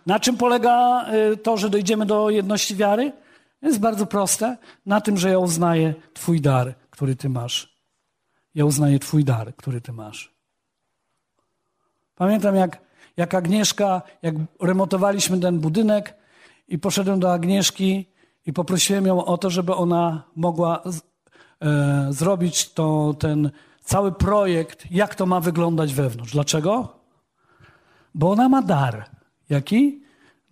[0.05, 3.11] Na czym polega y, to, że dojdziemy do jedności wiary?
[3.61, 4.57] Jest bardzo proste.
[4.85, 7.74] Na tym, że ja uznaję Twój dar, który Ty masz
[8.55, 10.35] ja uznaję Twój dar, który Ty masz.
[12.15, 12.81] Pamiętam, jak,
[13.17, 16.13] jak Agnieszka, jak remontowaliśmy ten budynek
[16.67, 18.05] i poszedłem do Agnieszki
[18.45, 21.01] i poprosiłem ją o to, żeby ona mogła z,
[21.61, 23.51] e, zrobić to, ten
[23.83, 26.31] cały projekt, jak to ma wyglądać wewnątrz.
[26.31, 26.99] Dlaczego?
[28.15, 29.09] Bo ona ma dar.
[29.49, 30.03] Jaki?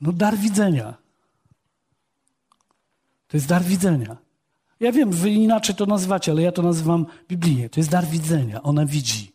[0.02, 0.94] No dar widzenia.
[3.28, 4.23] To jest dar widzenia.
[4.84, 7.70] Ja wiem, wy inaczej to nazywacie, ale ja to nazywam biblijnie.
[7.70, 8.64] To jest dar widzenia.
[8.64, 9.32] Ona widzi.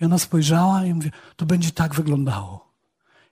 [0.00, 2.72] I ona spojrzała i mówi, to będzie tak wyglądało.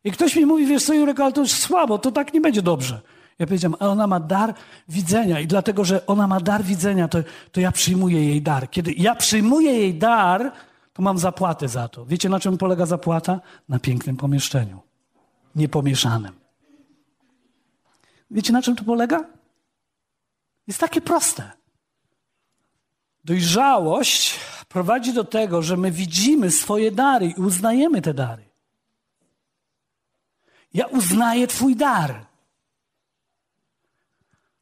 [0.04, 2.62] I ktoś mi mówi, wiesz co, Jurek, ale to już słabo, to tak nie będzie
[2.62, 3.00] dobrze.
[3.38, 4.54] Ja powiedziałem, ale ona ma dar
[4.88, 7.18] widzenia i dlatego, że ona ma dar widzenia, to,
[7.52, 8.70] to ja przyjmuję jej dar.
[8.70, 10.52] Kiedy ja przyjmuję jej dar,
[10.92, 12.06] to mam zapłatę za to.
[12.06, 13.40] Wiecie, na czym polega zapłata?
[13.68, 14.80] Na pięknym pomieszczeniu.
[15.54, 16.32] Niepomieszanym.
[18.30, 19.37] Wiecie, na czym to polega?
[20.68, 21.50] Jest takie proste.
[23.24, 28.48] Dojrzałość prowadzi do tego, że my widzimy swoje dary i uznajemy te dary.
[30.74, 32.26] Ja uznaję Twój dar.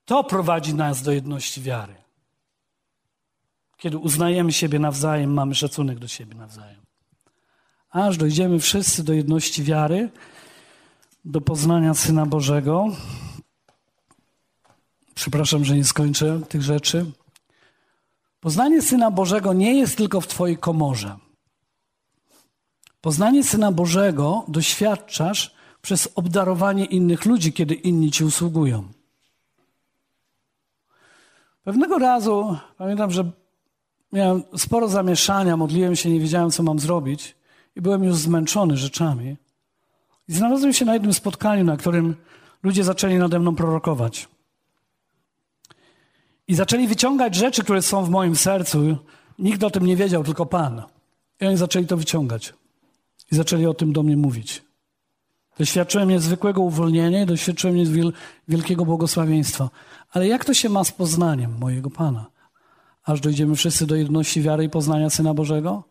[0.05, 1.95] To prowadzi nas do jedności wiary.
[3.77, 6.81] Kiedy uznajemy siebie nawzajem, mamy szacunek do siebie nawzajem.
[7.91, 10.11] Aż dojdziemy wszyscy do jedności wiary,
[11.25, 12.89] do poznania Syna Bożego.
[15.17, 17.07] Przepraszam, że nie skończę tych rzeczy.
[18.41, 21.17] Poznanie Syna Bożego nie jest tylko w Twojej komorze.
[23.01, 28.89] Poznanie Syna Bożego doświadczasz przez obdarowanie innych ludzi, kiedy inni ci usługują.
[31.65, 33.31] Pewnego razu pamiętam, że
[34.13, 37.37] miałem sporo zamieszania, modliłem się, nie wiedziałem, co mam zrobić
[37.77, 39.37] i byłem już zmęczony rzeczami.
[40.29, 42.17] I znalazłem się na jednym spotkaniu, na którym
[42.63, 44.29] ludzie zaczęli nade mną prorokować.
[46.49, 48.97] I zaczęli wyciągać rzeczy, które są w moim sercu.
[49.39, 50.83] Nikt o tym nie wiedział, tylko Pan.
[51.41, 52.55] I oni zaczęli to wyciągać.
[53.33, 54.63] I zaczęli o tym do mnie mówić.
[55.59, 57.77] Doświadczyłem niezwykłego uwolnienia i doświadczyłem
[58.49, 59.71] wielkiego błogosławieństwa.
[60.11, 62.27] Ale jak to się ma z poznaniem mojego Pana?
[63.05, 65.83] Aż dojdziemy wszyscy do jedności wiary i poznania Syna Bożego?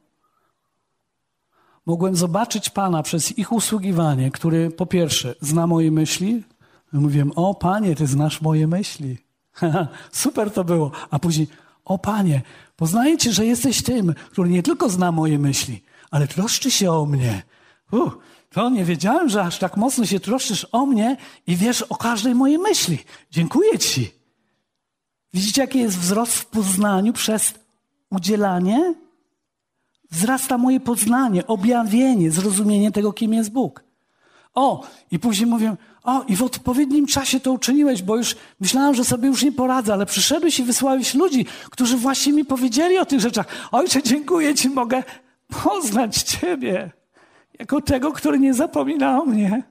[1.86, 6.44] Mogłem zobaczyć Pana przez ich usługiwanie, który po pierwsze zna moje myśli.
[6.94, 9.25] Mówiłem, o Panie, Ty znasz moje myśli.
[10.12, 10.92] Super to było.
[11.10, 11.48] A później,
[11.86, 12.42] o Panie,
[12.76, 17.06] poznaję Cię, że jesteś tym, który nie tylko zna moje myśli, ale troszczy się o
[17.06, 17.44] mnie.
[17.92, 18.18] Uh,
[18.50, 22.36] to nie wiedziałem, że aż tak mocno się troszczysz o mnie i wiesz o każdej
[22.36, 22.98] mojej myśli.
[23.32, 24.12] Dziękuję Ci.
[25.34, 27.54] Widzicie, jaki jest wzrost w poznaniu przez
[28.10, 28.96] udzielanie?
[30.12, 33.84] Wzrasta moje poznanie, objawienie, zrozumienie tego, kim jest Bóg.
[34.54, 35.76] O, i później mówię,
[36.06, 39.94] o, i w odpowiednim czasie to uczyniłeś, bo już myślałem, że sobie już nie poradzę,
[39.94, 43.46] ale przyszedłeś i wysłałeś ludzi, którzy właśnie mi powiedzieli o tych rzeczach.
[43.72, 45.04] Ojcze, dziękuję Ci, mogę
[45.64, 46.92] poznać Ciebie
[47.60, 49.64] jako tego, który nie zapomina o mnie,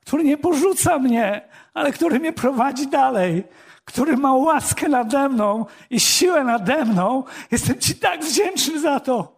[0.00, 3.44] który nie porzuca mnie, ale który mnie prowadzi dalej,
[3.84, 7.24] który ma łaskę nade mną i siłę nade mną.
[7.50, 9.35] Jestem Ci tak wdzięczny za to.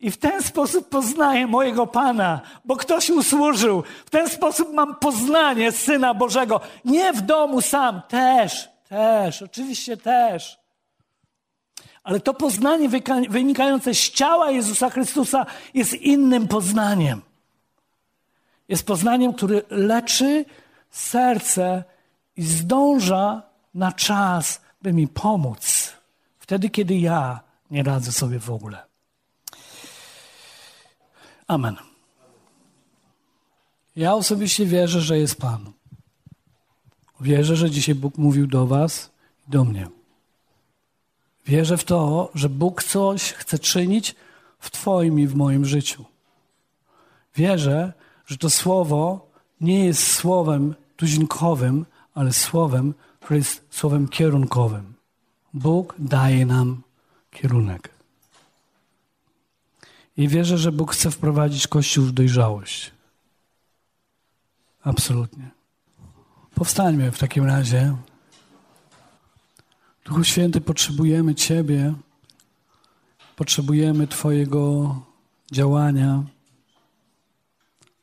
[0.00, 3.82] I w ten sposób poznaję mojego Pana, bo ktoś usłużył.
[4.06, 6.60] W ten sposób mam poznanie Syna Bożego.
[6.84, 10.58] Nie w domu sam, też, też, oczywiście też.
[12.02, 12.88] Ale to poznanie
[13.28, 17.22] wynikające z ciała Jezusa Chrystusa jest innym poznaniem.
[18.68, 20.44] Jest poznaniem, które leczy
[20.90, 21.84] serce
[22.36, 23.42] i zdąża
[23.74, 25.92] na czas, by mi pomóc.
[26.38, 27.40] Wtedy, kiedy ja
[27.70, 28.87] nie radzę sobie w ogóle.
[31.48, 31.76] Amen.
[33.96, 35.72] Ja osobiście wierzę, że jest Pan.
[37.20, 39.10] Wierzę, że dzisiaj Bóg mówił do Was
[39.48, 39.88] i do mnie.
[41.46, 44.14] Wierzę w to, że Bóg coś chce czynić
[44.58, 46.04] w Twoim i w moim życiu.
[47.36, 47.92] Wierzę,
[48.26, 49.30] że to słowo
[49.60, 54.94] nie jest słowem tuzinkowym, ale słowem, które jest słowem kierunkowym.
[55.54, 56.82] Bóg daje nam
[57.30, 57.97] kierunek.
[60.18, 62.92] I wierzę, że Bóg chce wprowadzić Kościół w dojrzałość.
[64.82, 65.50] Absolutnie.
[66.54, 67.96] Powstańmy w takim razie.
[70.04, 71.94] Duchu Święty, potrzebujemy Ciebie,
[73.36, 74.94] potrzebujemy Twojego
[75.52, 76.24] działania,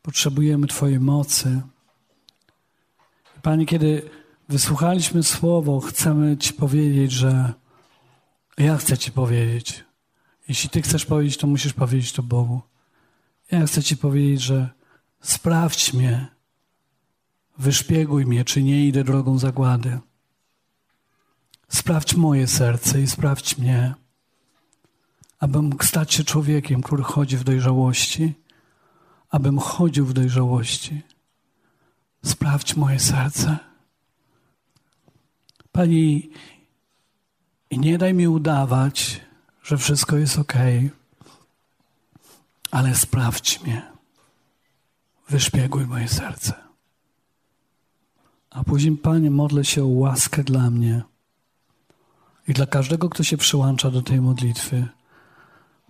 [0.02, 1.62] potrzebujemy Twojej mocy.
[3.42, 4.10] Panie, kiedy
[4.50, 7.54] wysłuchaliśmy słowo, chcemy Ci powiedzieć, że
[8.58, 9.86] ja chcę Ci powiedzieć.
[10.48, 12.62] Jeśli Ty chcesz powiedzieć, to musisz powiedzieć to Bogu.
[13.52, 14.70] Ja chcę Ci powiedzieć, że
[15.22, 16.28] sprawdź mnie,
[17.58, 20.00] wyszpieguj mnie, czy nie idę drogą zagłady.
[21.70, 23.94] Sprawdź moje serce i sprawdź mnie,
[25.40, 28.34] abym mógł stać się człowiekiem, który chodzi w dojrzałości,
[29.30, 31.02] abym chodził w dojrzałości.
[32.26, 33.58] Sprawdź moje serce.
[35.72, 36.30] Pani,
[37.70, 39.22] i nie daj mi udawać,
[39.66, 40.54] że wszystko jest ok,
[42.72, 43.82] ale sprawdź mnie.
[45.30, 46.54] Wyszpieguj moje serce.
[48.50, 51.02] A później, Panie, modlę się o łaskę dla mnie
[52.48, 54.88] i dla każdego, kto się przyłącza do tej modlitwy,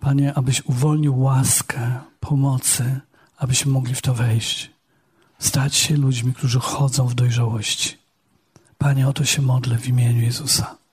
[0.00, 3.00] Panie, abyś uwolnił łaskę pomocy,
[3.38, 4.70] abyśmy mogli w to wejść.
[5.38, 7.98] Stać się ludźmi, którzy chodzą w dojrzałości.
[8.78, 10.85] Panie, o to się modlę w imieniu Jezusa.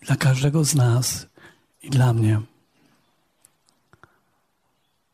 [0.00, 1.26] Dla każdego z nas
[1.82, 2.40] i dla mnie.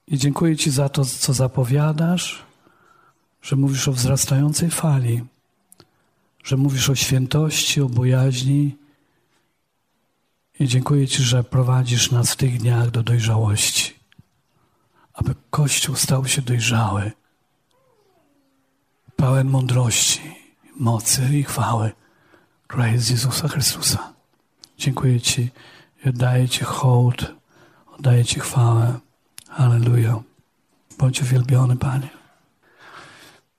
[0.06, 2.42] I dziękuję Ci za to, co zapowiadasz,
[3.42, 5.24] że mówisz o wzrastającej fali
[6.44, 8.76] że mówisz o świętości, o bojaźni.
[10.60, 13.94] I dziękuję Ci, że prowadzisz nas w tych dniach do dojrzałości,
[15.14, 17.12] aby Kościół stał się dojrzały.
[19.16, 20.20] pełen mądrości,
[20.76, 21.92] mocy i chwały,
[22.66, 24.13] która jest Jezusa Chrystusa.
[24.84, 25.50] Dziękuję Ci
[26.06, 27.34] oddaję Ci hołd,
[27.98, 28.98] oddaję Ci chwałę.
[29.48, 30.20] Halleluja.
[30.98, 32.08] Bądź uwielbiony, Panie.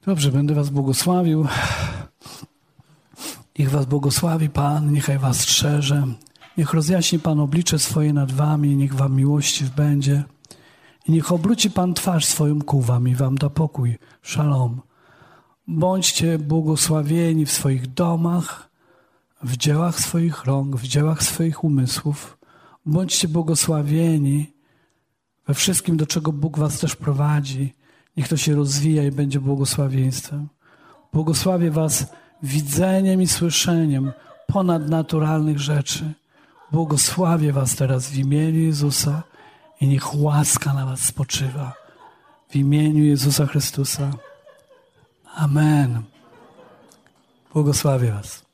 [0.06, 1.48] Dobrze, będę Was błogosławił.
[3.60, 6.08] Niech Was błogosławi Pan, niechaj Was strzeże.
[6.58, 10.24] Niech rozjaśni Pan oblicze swoje nad Wami, niech Wam miłościw będzie.
[11.08, 13.98] I niech obróci Pan twarz swoją ku Wam i Wam da pokój.
[14.24, 14.82] Shalom.
[15.68, 18.75] Bądźcie błogosławieni w swoich domach,
[19.44, 22.38] w dziełach swoich rąk, w dziełach swoich umysłów.
[22.86, 24.54] Bądźcie błogosławieni
[25.48, 27.74] we wszystkim, do czego Bóg Was też prowadzi.
[28.18, 30.48] Niech to się rozwija i będzie błogosławieństwem.
[31.14, 32.08] Błogosławię Was
[32.44, 34.12] widzeniem i słyszeniem
[34.48, 36.14] ponadnaturalnych rzeczy.
[36.72, 39.24] Błogosławię Was teraz w imieniu Jezusa
[39.82, 41.74] i niech łaska na Was spoczywa.
[42.50, 44.12] W imieniu Jezusa Chrystusa.
[45.36, 46.02] Amen.
[47.54, 48.45] Błogosławię Was.